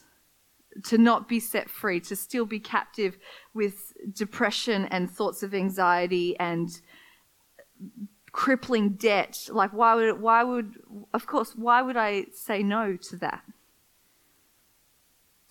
[0.84, 3.18] To not be set free, to still be captive
[3.52, 6.80] with depression and thoughts of anxiety and
[8.30, 9.48] crippling debt.
[9.50, 10.76] Like, why would, why would,
[11.12, 13.42] of course, why would I say no to that?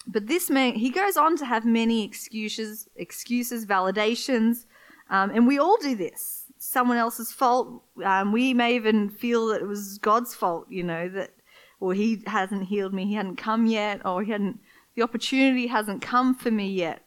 [0.07, 4.65] But this man, he goes on to have many excuses, excuses, validations,
[5.09, 6.45] um, and we all do this.
[6.57, 7.83] Someone else's fault.
[8.03, 11.31] Um, we may even feel that it was God's fault, you know, that,
[11.79, 14.59] or he hasn't healed me, he hadn't come yet, or he hadn't,
[14.95, 17.03] the opportunity hasn't come for me yet.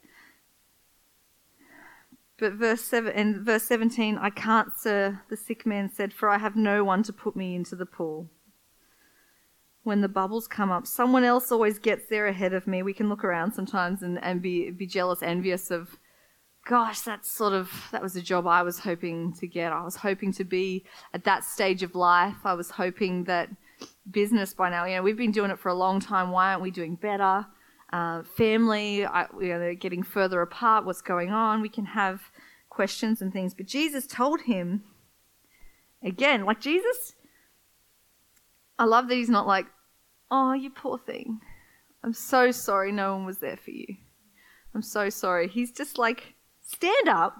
[2.37, 6.39] But verse seven in verse seventeen, I can't, sir, the sick man said, for I
[6.39, 8.29] have no one to put me into the pool
[9.85, 10.87] when the bubbles come up.
[10.87, 12.83] Someone else always gets there ahead of me.
[12.83, 15.99] We can look around sometimes and, and be, be jealous, envious of,
[16.67, 19.73] gosh, that's sort of, that was a job I was hoping to get.
[19.73, 22.39] I was hoping to be at that stage of life.
[22.45, 23.51] I was hoping that
[24.11, 26.31] business by now, you know, we've been doing it for a long time.
[26.31, 27.47] Why aren't we doing better?
[27.93, 30.87] Uh, family, I, you know, they're getting further apart.
[30.87, 31.61] What's going on?
[31.61, 32.23] We can have
[32.71, 33.53] questions and things.
[33.53, 34.83] But Jesus told him,
[36.03, 37.15] again, like Jesus,
[38.79, 39.67] I love that he's not like,
[40.37, 41.41] Oh, you poor thing.
[42.03, 43.87] I'm so sorry no one was there for you.
[44.75, 45.47] I'm so sorry.
[45.47, 47.37] He's just like, stand up,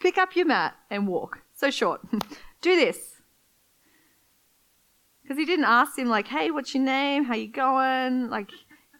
[0.00, 1.38] pick up your mat, and walk.
[1.54, 2.00] So short.
[2.62, 2.98] Do this.
[5.22, 7.26] Because he didn't ask him, like, hey, what's your name?
[7.26, 8.28] How you going?
[8.28, 8.50] Like,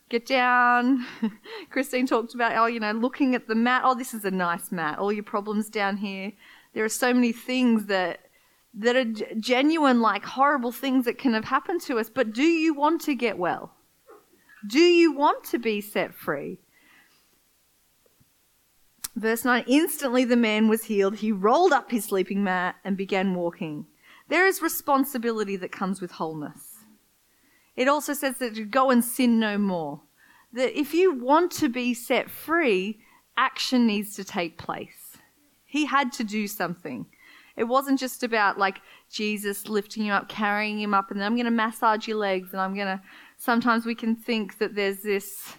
[0.08, 1.04] get down.
[1.70, 3.82] Christine talked about, oh, you know, looking at the mat.
[3.84, 5.00] Oh, this is a nice mat.
[5.00, 6.30] All your problems down here.
[6.74, 8.20] There are so many things that
[8.76, 9.04] that are
[9.40, 12.10] genuine, like horrible things that can have happened to us.
[12.10, 13.72] But do you want to get well?
[14.66, 16.58] Do you want to be set free?
[19.14, 21.16] Verse 9 Instantly the man was healed.
[21.16, 23.86] He rolled up his sleeping mat and began walking.
[24.28, 26.74] There is responsibility that comes with wholeness.
[27.76, 30.02] It also says that to go and sin no more.
[30.52, 33.00] That if you want to be set free,
[33.36, 35.16] action needs to take place.
[35.64, 37.06] He had to do something.
[37.56, 41.34] It wasn't just about like Jesus lifting you up, carrying him up, and then I'm
[41.34, 43.00] going to massage your legs, and I'm going to.
[43.38, 45.54] Sometimes we can think that there's this,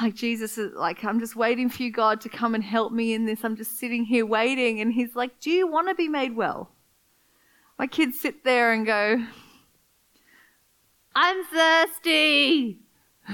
[0.00, 3.14] like Jesus is like, I'm just waiting for you, God, to come and help me
[3.14, 3.44] in this.
[3.44, 6.70] I'm just sitting here waiting, and He's like, Do you want to be made well?
[7.78, 9.24] My kids sit there and go,
[11.14, 12.80] I'm thirsty.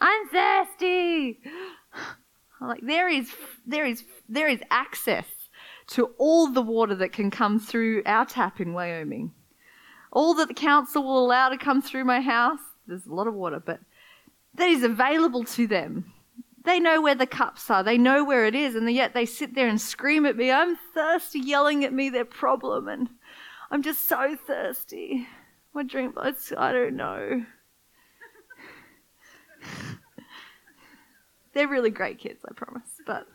[0.00, 1.40] I'm thirsty.
[2.60, 3.32] Like there is
[3.66, 5.26] there is there is access
[5.88, 9.32] to all the water that can come through our tap in Wyoming.
[10.12, 13.34] All that the council will allow to come through my house, there's a lot of
[13.34, 13.80] water, but
[14.54, 16.12] that is available to them.
[16.64, 19.54] They know where the cups are, they know where it is, and yet they sit
[19.54, 23.08] there and scream at me, I'm thirsty, yelling at me their problem, and
[23.70, 25.26] I'm just so thirsty.
[25.72, 27.44] My drink, I don't know.
[31.58, 32.88] They're really great kids, I promise.
[33.04, 33.26] But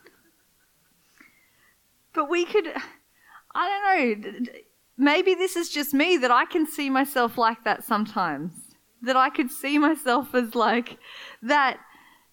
[2.14, 2.68] but we could
[3.54, 4.54] I don't know,
[4.98, 8.54] maybe this is just me that I can see myself like that sometimes.
[9.02, 11.00] That I could see myself as like
[11.42, 11.82] that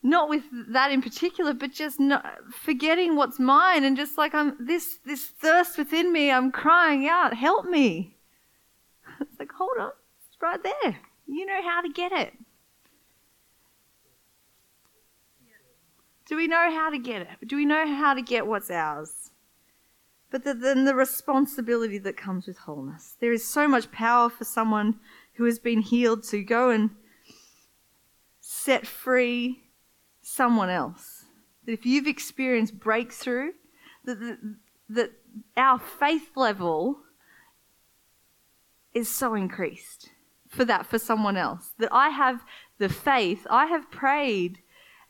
[0.00, 4.64] not with that in particular, but just not, forgetting what's mine and just like I'm
[4.64, 8.16] this this thirst within me, I'm crying out, help me.
[9.20, 9.90] It's like, hold on,
[10.28, 10.98] it's right there.
[11.26, 12.32] You know how to get it.
[16.30, 17.48] Do we know how to get it?
[17.48, 19.32] Do we know how to get what's ours?
[20.30, 23.16] But the, then the responsibility that comes with wholeness.
[23.18, 25.00] There is so much power for someone
[25.34, 26.90] who has been healed to go and
[28.40, 29.64] set free
[30.22, 31.24] someone else.
[31.66, 33.50] That if you've experienced breakthrough,
[34.04, 34.38] that, that,
[34.88, 35.12] that
[35.56, 37.00] our faith level
[38.94, 40.10] is so increased
[40.46, 41.72] for that for someone else.
[41.80, 42.44] That I have
[42.78, 44.60] the faith, I have prayed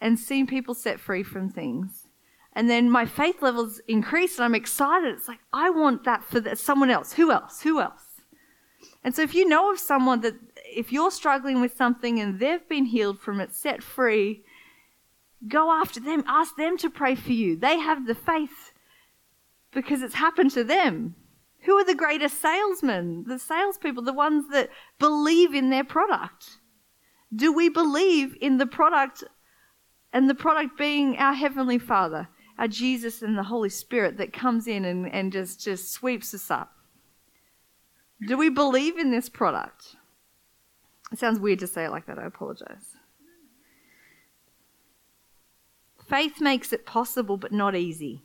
[0.00, 2.08] and seeing people set free from things.
[2.52, 5.14] And then my faith levels increase and I'm excited.
[5.14, 7.12] It's like, I want that for the, someone else.
[7.12, 7.62] Who else?
[7.62, 8.02] Who else?
[9.04, 10.34] And so if you know of someone that,
[10.64, 14.42] if you're struggling with something and they've been healed from it, set free,
[15.46, 16.24] go after them.
[16.26, 17.56] Ask them to pray for you.
[17.56, 18.72] They have the faith
[19.72, 21.14] because it's happened to them.
[21.64, 23.24] Who are the greatest salesmen?
[23.28, 26.58] The salespeople, the ones that believe in their product.
[27.34, 29.22] Do we believe in the product
[30.12, 34.66] and the product being our Heavenly Father, our Jesus and the Holy Spirit that comes
[34.66, 36.72] in and, and just, just sweeps us up.
[38.26, 39.96] Do we believe in this product?
[41.12, 42.96] It sounds weird to say it like that, I apologize.
[46.06, 48.22] Faith makes it possible, but not easy.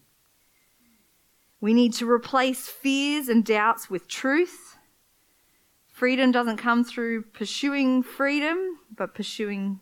[1.62, 4.78] We need to replace fears and doubts with truth.
[5.92, 9.80] Freedom doesn't come through pursuing freedom, but pursuing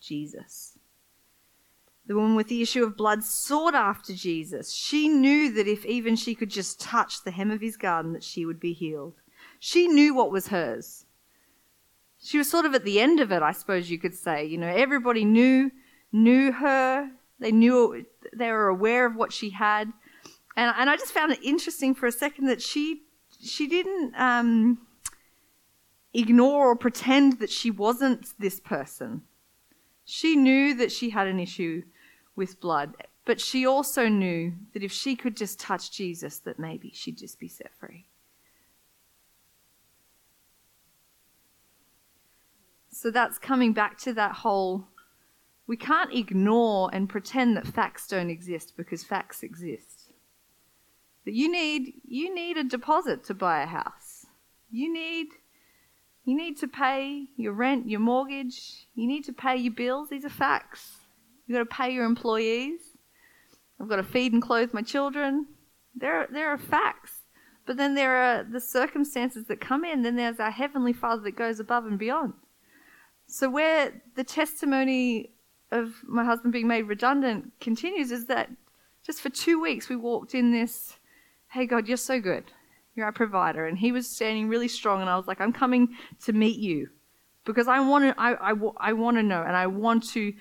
[0.00, 0.73] Jesus.
[2.06, 4.72] The woman with the issue of blood sought after Jesus.
[4.72, 8.24] She knew that if even she could just touch the hem of his garment, that
[8.24, 9.14] she would be healed.
[9.58, 11.06] She knew what was hers.
[12.22, 14.44] She was sort of at the end of it, I suppose you could say.
[14.44, 15.70] You know, everybody knew
[16.12, 17.10] knew her.
[17.38, 19.92] They knew they were aware of what she had,
[20.56, 23.02] and and I just found it interesting for a second that she
[23.40, 24.78] she didn't um,
[26.12, 29.22] ignore or pretend that she wasn't this person.
[30.04, 31.82] She knew that she had an issue
[32.36, 32.94] with blood.
[33.24, 37.38] But she also knew that if she could just touch Jesus, that maybe she'd just
[37.38, 38.06] be set free.
[42.90, 44.86] So that's coming back to that whole
[45.66, 50.10] we can't ignore and pretend that facts don't exist because facts exist.
[51.24, 54.26] That you need you need a deposit to buy a house.
[54.70, 55.28] You need
[56.24, 60.10] you need to pay your rent, your mortgage, you need to pay your bills.
[60.10, 60.98] These are facts.
[61.46, 62.80] You've got to pay your employees.
[63.80, 65.46] I've got to feed and clothe my children.
[65.94, 67.22] There, there are facts.
[67.66, 70.02] But then there are the circumstances that come in.
[70.02, 72.34] Then there's our Heavenly Father that goes above and beyond.
[73.26, 75.30] So, where the testimony
[75.72, 78.50] of my husband being made redundant continues is that
[79.04, 80.96] just for two weeks we walked in this,
[81.50, 82.44] hey, God, you're so good.
[82.94, 83.66] You're our provider.
[83.66, 85.00] And he was standing really strong.
[85.00, 86.90] And I was like, I'm coming to meet you
[87.44, 90.32] because I want to, I, I, I want to know and I want to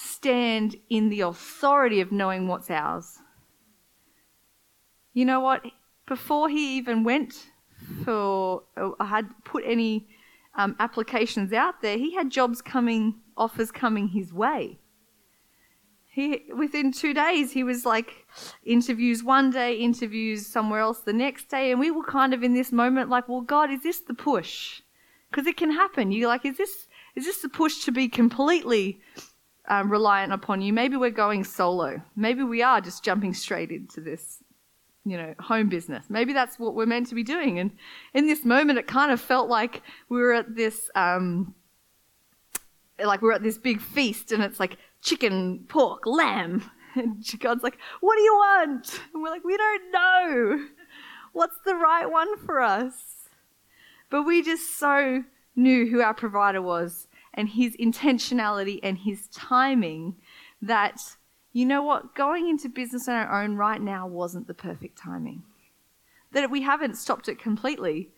[0.00, 3.18] stand in the authority of knowing what's ours.
[5.12, 5.64] You know what?
[6.06, 7.50] Before he even went
[8.04, 8.62] for,
[9.00, 10.06] I had put any
[10.56, 14.78] um, applications out there, he had jobs coming, offers coming his way.
[16.18, 18.26] he within two days he was like
[18.64, 22.54] interviews one day interviews somewhere else the next day and we were kind of in
[22.54, 24.82] this moment like well god is this the push
[25.30, 29.00] because it can happen you're like is this is this the push to be completely
[29.68, 34.00] um, reliant upon you maybe we're going solo maybe we are just jumping straight into
[34.00, 34.42] this
[35.04, 37.70] you know home business maybe that's what we're meant to be doing and
[38.14, 41.54] in this moment it kind of felt like we were at this um,
[43.06, 46.70] like we're at this big feast and it's like chicken, pork, lamb.
[46.94, 49.00] And God's like, What do you want?
[49.12, 50.66] And we're like, We don't know.
[51.32, 53.28] What's the right one for us?
[54.10, 55.22] But we just so
[55.54, 57.06] knew who our provider was
[57.38, 60.16] and his intentionality and his timing
[60.60, 61.00] that,
[61.52, 65.44] you know what, going into business on our own right now wasn't the perfect timing.
[66.32, 68.10] That we haven't stopped it completely,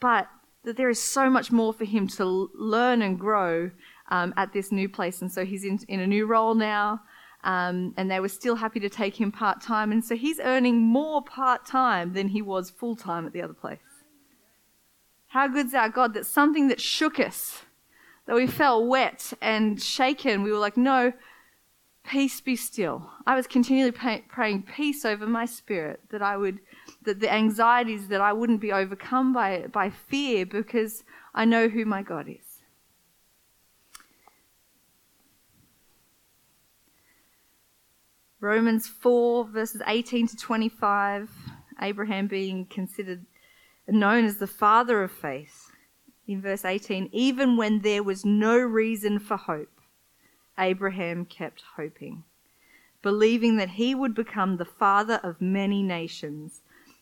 [0.00, 0.28] but
[0.64, 3.70] that there is so much more for him to learn and grow
[4.10, 5.22] um, at this new place.
[5.22, 7.00] And so he's in, in a new role now.
[7.44, 9.90] Um, and they were still happy to take him part time.
[9.90, 13.54] And so he's earning more part time than he was full time at the other
[13.54, 13.78] place.
[15.28, 17.62] How good's our God that something that shook us,
[18.26, 21.12] that we felt wet and shaken, we were like, no,
[22.04, 23.10] peace be still.
[23.26, 26.60] I was continually pay- praying peace over my spirit, that I would,
[27.02, 31.04] that the anxieties, that I wouldn't be overcome by, by fear because
[31.34, 32.52] I know who my God is.
[38.40, 41.30] Romans 4, verses 18 to 25,
[41.80, 43.24] Abraham being considered
[43.88, 45.71] known as the father of faith.
[46.26, 49.80] In verse 18, even when there was no reason for hope,
[50.58, 52.24] Abraham kept hoping,
[53.02, 56.60] believing that he would become the father of many nations.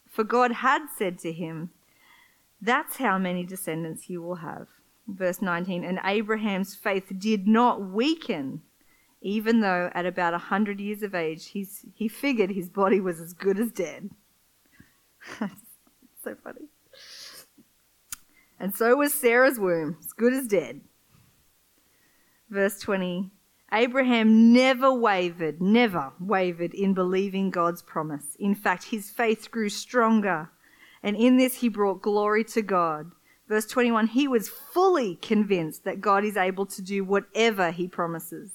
[0.09, 1.71] For God had said to him,
[2.61, 4.69] That's how many descendants you will have.
[5.07, 8.63] Verse 19, and Abraham's faith did not weaken
[9.21, 13.21] even though at about a hundred years of age he's, he figured his body was
[13.21, 14.11] as good as dead.
[16.25, 16.70] so funny.
[18.61, 20.83] And so was Sarah's womb, as good as dead.
[22.51, 23.31] Verse 20
[23.73, 28.37] Abraham never wavered, never wavered in believing God's promise.
[28.39, 30.51] In fact, his faith grew stronger,
[31.03, 33.13] and in this he brought glory to God.
[33.49, 38.51] Verse 21 He was fully convinced that God is able to do whatever he promises.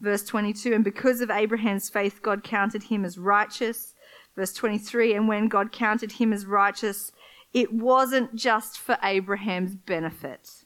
[0.00, 3.94] Verse 22, and because of Abraham's faith, God counted him as righteous.
[4.34, 7.12] Verse 23, and when God counted him as righteous,
[7.54, 10.64] it wasn't just for Abraham's benefit.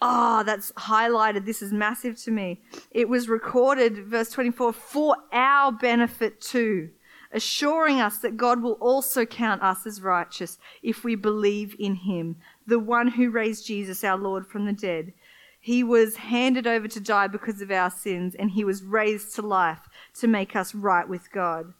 [0.00, 1.46] Ah, oh, that's highlighted.
[1.46, 2.60] This is massive to me.
[2.90, 6.90] It was recorded, verse 24, for our benefit too,
[7.32, 12.36] assuring us that God will also count us as righteous if we believe in him,
[12.66, 15.12] the one who raised Jesus, our Lord, from the dead.
[15.58, 19.42] He was handed over to die because of our sins, and he was raised to
[19.42, 19.88] life
[20.20, 21.72] to make us right with God.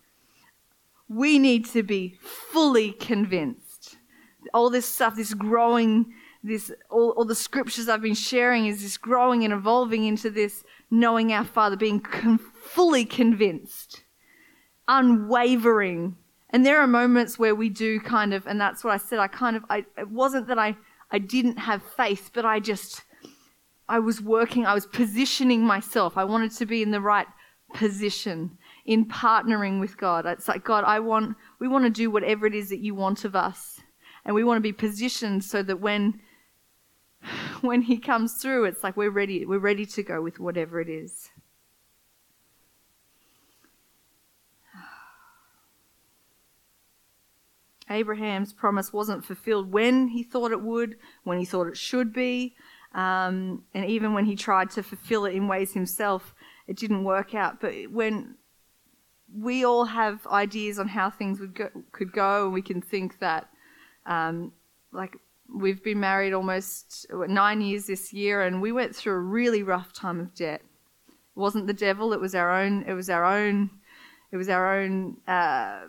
[1.08, 3.63] We need to be fully convinced.
[4.52, 8.96] All this stuff, this growing, this all, all the scriptures I've been sharing is this
[8.96, 14.04] growing and evolving into this knowing our Father, being fully convinced,
[14.88, 16.16] unwavering.
[16.50, 19.18] And there are moments where we do kind of, and that's what I said.
[19.18, 20.76] I kind of, I, it wasn't that I,
[21.10, 23.02] I didn't have faith, but I just
[23.88, 26.16] I was working, I was positioning myself.
[26.16, 27.26] I wanted to be in the right
[27.74, 30.26] position in partnering with God.
[30.26, 33.24] It's like, God, I want, we want to do whatever it is that you want
[33.24, 33.73] of us.
[34.24, 36.20] And we want to be positioned so that when,
[37.60, 40.88] when he comes through, it's like we're ready, we're ready to go with whatever it
[40.88, 41.30] is.
[47.90, 52.54] Abraham's promise wasn't fulfilled when he thought it would, when he thought it should be,
[52.94, 56.34] um, and even when he tried to fulfill it in ways himself,
[56.68, 57.60] it didn't work out.
[57.60, 58.36] But when
[59.36, 63.18] we all have ideas on how things would go, could go, and we can think
[63.18, 63.48] that,
[64.06, 64.52] um,
[64.92, 65.16] like,
[65.54, 69.92] we've been married almost nine years this year, and we went through a really rough
[69.92, 70.62] time of debt.
[71.08, 72.84] It wasn't the devil; it was our own.
[72.86, 73.70] It was our own.
[74.32, 75.88] It was our own uh,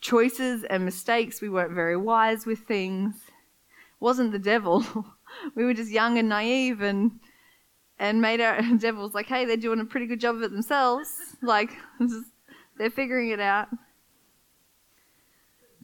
[0.00, 1.40] choices and mistakes.
[1.40, 3.14] We weren't very wise with things.
[3.26, 4.84] It wasn't the devil.
[5.54, 7.12] we were just young and naive and
[7.98, 11.10] and made our devils like, hey, they're doing a pretty good job of it themselves.
[11.42, 11.70] Like
[12.78, 13.68] they're figuring it out.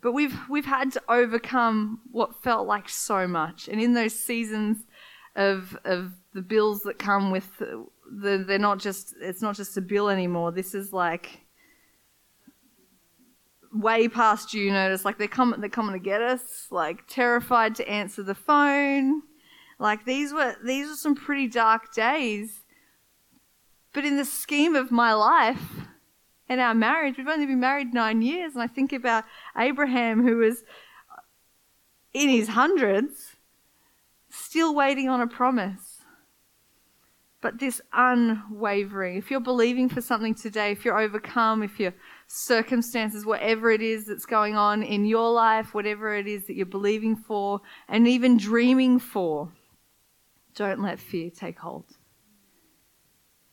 [0.04, 4.84] But we've we've had to overcome what felt like so much, and in those seasons
[5.34, 9.80] of of the bills that come with the, they're not just it's not just a
[9.80, 10.52] bill anymore.
[10.52, 11.40] This is like
[13.72, 15.04] way past due notice.
[15.04, 16.68] Like they're coming they're coming to get us.
[16.70, 19.22] Like terrified to answer the phone
[19.78, 22.64] like these were these were some pretty dark days.
[23.92, 25.86] But in the scheme of my life
[26.48, 28.54] and our marriage, we've only been married nine years.
[28.54, 29.24] And I think about
[29.56, 30.62] Abraham, who was
[32.12, 33.36] in his hundreds,
[34.30, 36.02] still waiting on a promise.
[37.40, 41.92] But this unwavering, if you're believing for something today, if you're overcome, if your
[42.26, 46.64] circumstances, whatever it is that's going on in your life, whatever it is that you're
[46.64, 49.50] believing for, and even dreaming for,
[50.54, 51.84] don't let fear take hold.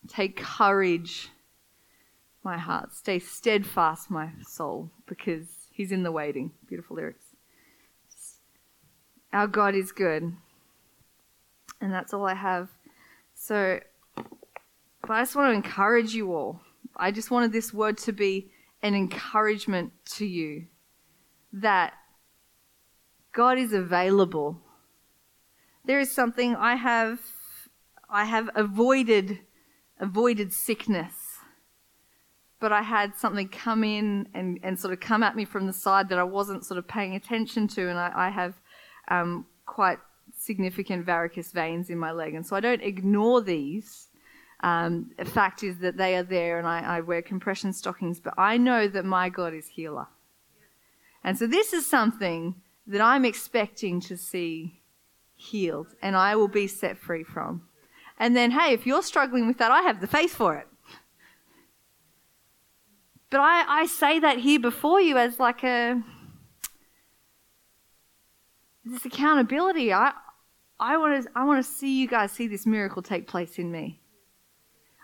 [0.08, 1.30] Take courage,
[2.44, 2.94] my heart.
[2.94, 6.52] Stay steadfast, my soul, because He's in the waiting.
[6.68, 7.26] Beautiful lyrics.
[9.34, 10.34] Our God is good.
[11.80, 12.70] And that's all I have.
[13.34, 13.80] So,
[14.16, 16.62] but I just want to encourage you all.
[16.96, 18.52] I just wanted this word to be
[18.84, 20.66] an encouragement to you
[21.54, 21.94] that
[23.34, 24.58] God is available.
[25.86, 27.20] There is something I have
[28.10, 29.40] I have avoided
[30.00, 31.21] avoided sickness.
[32.62, 35.74] But I had something come in and, and sort of come at me from the
[35.74, 38.54] side that I wasn't sort of paying attention to, and I, I have
[39.10, 39.98] um, quite
[40.38, 44.08] significant varicose veins in my leg, and so I don't ignore these.
[44.62, 48.36] Um, the fact is that they are there, and I, I wear compression stockings, but
[48.38, 50.08] I know that my God is healer.
[51.24, 52.56] And so this is something
[52.86, 54.82] that I'm expecting to see
[55.36, 57.64] healed, and I will be set free from.
[58.20, 60.68] And then, hey, if you're struggling with that, I have the faith for it.
[63.32, 66.04] But I, I say that here before you as like a
[68.84, 69.94] this accountability.
[69.94, 70.12] I
[70.80, 73.72] I want to I want to see you guys see this miracle take place in
[73.72, 74.02] me.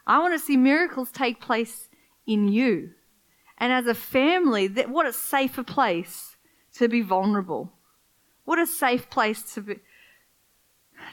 [0.06, 1.90] I want to see miracles take place
[2.26, 2.92] in you.
[3.58, 6.36] And as a family, that what a safer place
[6.74, 7.74] to be vulnerable.
[8.44, 9.76] What a safe place to be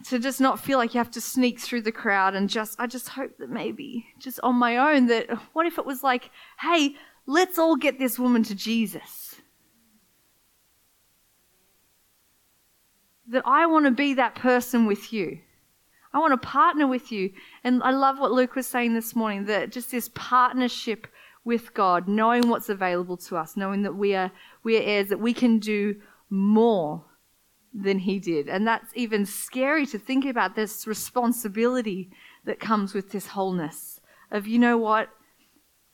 [0.05, 2.87] to just not feel like you have to sneak through the crowd and just I
[2.87, 6.31] just hope that maybe just on my own that what if it was like,
[6.61, 9.37] hey, let's all get this woman to Jesus.
[13.29, 15.39] That I want to be that person with you.
[16.13, 17.33] I want to partner with you.
[17.65, 21.09] And I love what Luke was saying this morning that just this partnership
[21.45, 24.31] with God, knowing what's available to us, knowing that we are
[24.63, 25.97] we are heirs, that we can do
[26.31, 27.05] more
[27.75, 28.49] than he did.
[28.49, 32.11] And that's even scary to think about this responsibility
[32.45, 34.01] that comes with this wholeness
[34.31, 35.11] of, you know what?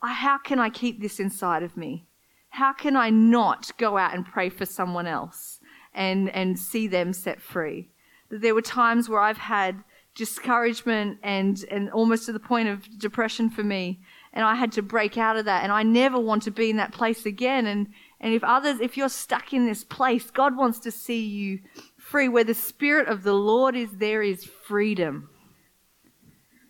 [0.02, 2.06] How can I keep this inside of me?
[2.50, 5.60] How can I not go out and pray for someone else
[5.94, 7.90] and, and see them set free?
[8.30, 9.82] There were times where I've had
[10.14, 14.00] discouragement and, and almost to the point of depression for me.
[14.32, 15.62] And I had to break out of that.
[15.62, 17.66] And I never want to be in that place again.
[17.66, 17.88] And,
[18.20, 21.60] and if others, if you're stuck in this place, God wants to see you
[21.96, 22.28] free.
[22.28, 25.30] Where the Spirit of the Lord is, there is freedom.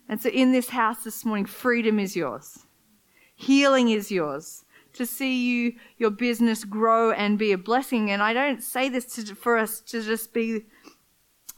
[0.07, 2.59] And so in this house this morning, freedom is yours.
[3.35, 4.63] Healing is yours.
[4.93, 8.11] To see you, your business grow and be a blessing.
[8.11, 10.65] And I don't say this to, for us to just be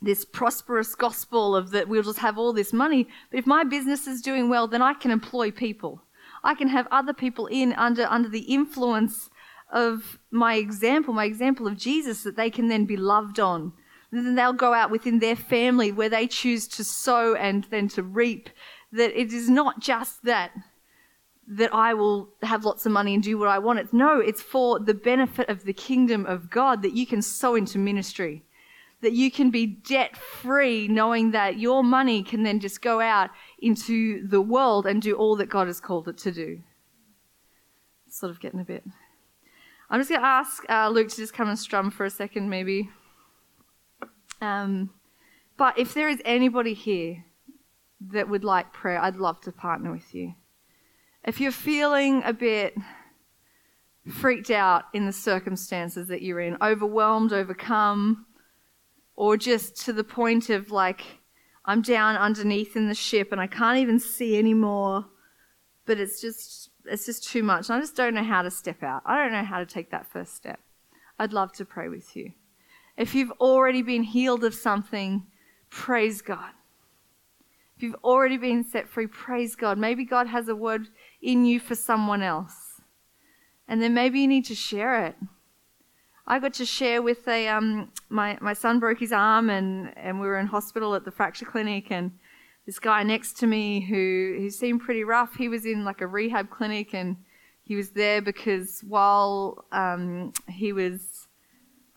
[0.02, 3.08] this prosperous gospel of that we'll just have all this money.
[3.32, 6.02] But if my business is doing well, then I can employ people.
[6.44, 9.30] I can have other people in under, under the influence
[9.72, 13.74] of my example, my example of Jesus, that they can then be loved on.
[14.12, 17.88] And then they'll go out within their family where they choose to sow and then
[17.90, 18.50] to reap.
[18.92, 20.52] That it is not just that
[21.48, 23.80] that I will have lots of money and do what I want.
[23.80, 27.56] It's no, it's for the benefit of the kingdom of God that you can sow
[27.56, 28.44] into ministry.
[29.02, 33.32] That you can be debt free, knowing that your money can then just go out
[33.60, 36.62] into the world and do all that God has called it to do.
[38.08, 38.84] Sort of getting a bit.
[39.94, 42.50] I'm just going to ask uh, Luke to just come and strum for a second,
[42.50, 42.90] maybe.
[44.42, 44.90] Um,
[45.56, 47.26] but if there is anybody here
[48.10, 50.34] that would like prayer, I'd love to partner with you.
[51.24, 52.74] If you're feeling a bit
[54.12, 58.26] freaked out in the circumstances that you're in, overwhelmed, overcome,
[59.16, 61.04] or just to the point of like,
[61.66, 65.06] I'm down underneath in the ship and I can't even see anymore,
[65.86, 67.70] but it's just it's just too much.
[67.70, 69.02] I just don't know how to step out.
[69.06, 70.60] I don't know how to take that first step.
[71.20, 72.34] I'd love to pray with you.
[72.98, 75.26] If you've already been healed of something,
[75.70, 76.52] praise God.
[77.76, 79.78] If you've already been set free, praise God.
[79.78, 80.90] Maybe God has a word
[81.22, 82.82] in you for someone else.
[83.68, 85.16] And then maybe you need to share it.
[86.26, 90.22] I got to share with a um, my my son broke his arm and and
[90.22, 92.12] we were in hospital at the fracture clinic and
[92.66, 95.36] this guy next to me who, who seemed pretty rough.
[95.36, 97.18] He was in like a rehab clinic and
[97.64, 101.28] he was there because while um, he was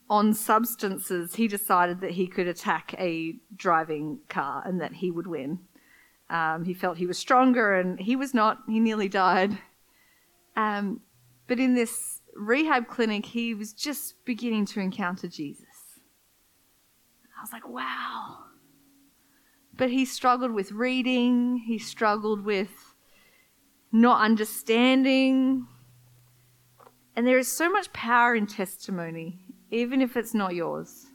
[0.09, 5.27] on substances, he decided that he could attack a driving car and that he would
[5.27, 5.59] win.
[6.31, 8.59] Um, he felt he was stronger, and he was not.
[8.69, 9.59] He nearly died.
[10.57, 11.01] Um,
[11.47, 15.67] but in this rehab clinic, he was just beginning to encounter Jesus.
[17.39, 18.46] I was like, wow.
[19.77, 22.95] But he struggled with reading, he struggled with
[23.93, 25.67] not understanding.
[27.15, 29.39] And there is so much power in testimony,
[29.71, 31.07] even if it's not yours.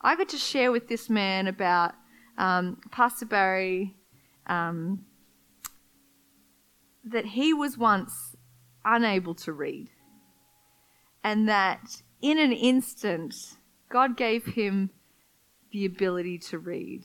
[0.00, 1.94] I got to share with this man about
[2.36, 3.94] um, Pastor Barry
[4.46, 5.06] um,
[7.04, 8.36] that he was once
[8.84, 9.88] unable to read,
[11.22, 13.34] and that in an instant,
[13.88, 14.90] God gave him
[15.72, 17.04] the ability to read.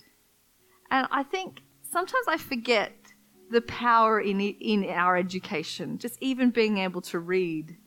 [0.91, 2.93] And I think sometimes I forget
[3.51, 7.77] the power in in our education, just even being able to read.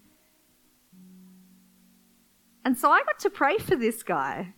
[2.65, 4.55] And so I got to pray for this guy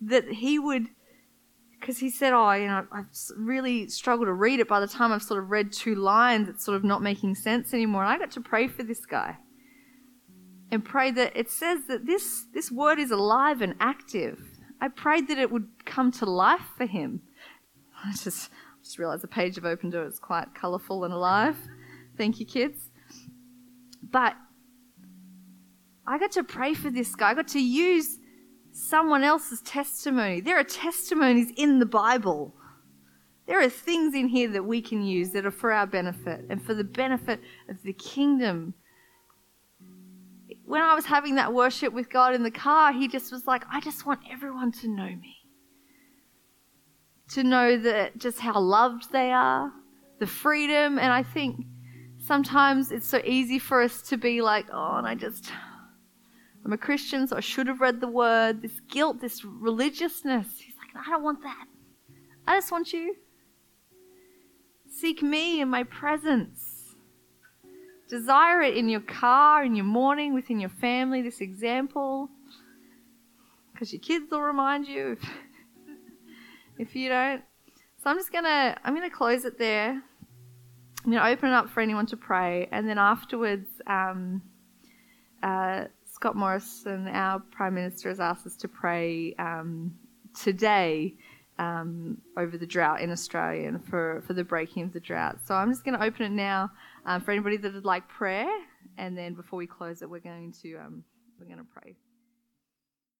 [0.00, 0.88] that he would
[1.78, 3.06] because he said, "Oh, you know, I've
[3.36, 4.68] really struggled to read it.
[4.68, 7.72] By the time I've sort of read two lines, it's sort of not making sense
[7.72, 9.38] anymore." And I got to pray for this guy
[10.70, 14.40] and pray that it says that this this word is alive and active.
[14.80, 17.22] I prayed that it would come to life for him.
[18.04, 18.50] I just
[18.82, 21.56] just realized the page I've opened is quite colourful and alive.
[22.16, 22.90] Thank you, kids.
[24.02, 24.34] But
[26.06, 27.30] I got to pray for this guy.
[27.30, 28.18] I got to use
[28.72, 30.40] someone else's testimony.
[30.40, 32.54] There are testimonies in the Bible.
[33.46, 36.62] There are things in here that we can use that are for our benefit and
[36.62, 38.74] for the benefit of the kingdom.
[40.64, 43.64] When I was having that worship with God in the car, He just was like,
[43.70, 45.37] I just want everyone to know me.
[47.32, 49.70] To know that just how loved they are,
[50.18, 50.98] the freedom.
[50.98, 51.66] And I think
[52.18, 55.52] sometimes it's so easy for us to be like, oh, and I just,
[56.64, 58.62] I'm a Christian, so I should have read the word.
[58.62, 60.46] This guilt, this religiousness.
[60.58, 61.66] He's like, I don't want that.
[62.46, 63.14] I just want you.
[64.90, 66.94] Seek me in my presence.
[68.08, 72.30] Desire it in your car, in your morning, within your family, this example.
[73.72, 75.18] Because your kids will remind you
[76.78, 77.42] if, you don't.
[78.02, 80.02] So I'm just gonna I'm gonna close it there.
[81.04, 84.42] I'm gonna open it up for anyone to pray, and then afterwards, um,
[85.42, 89.94] uh, Scott Morrison, our Prime Minister, has asked us to pray um,
[90.34, 91.14] today
[91.58, 95.38] um, over the drought in Australia and for, for the breaking of the drought.
[95.46, 96.70] So I'm just going to open it now
[97.06, 98.48] um, for anybody that would like prayer,
[98.96, 101.04] and then before we close it, we're going to um,
[101.38, 101.94] we're going to pray.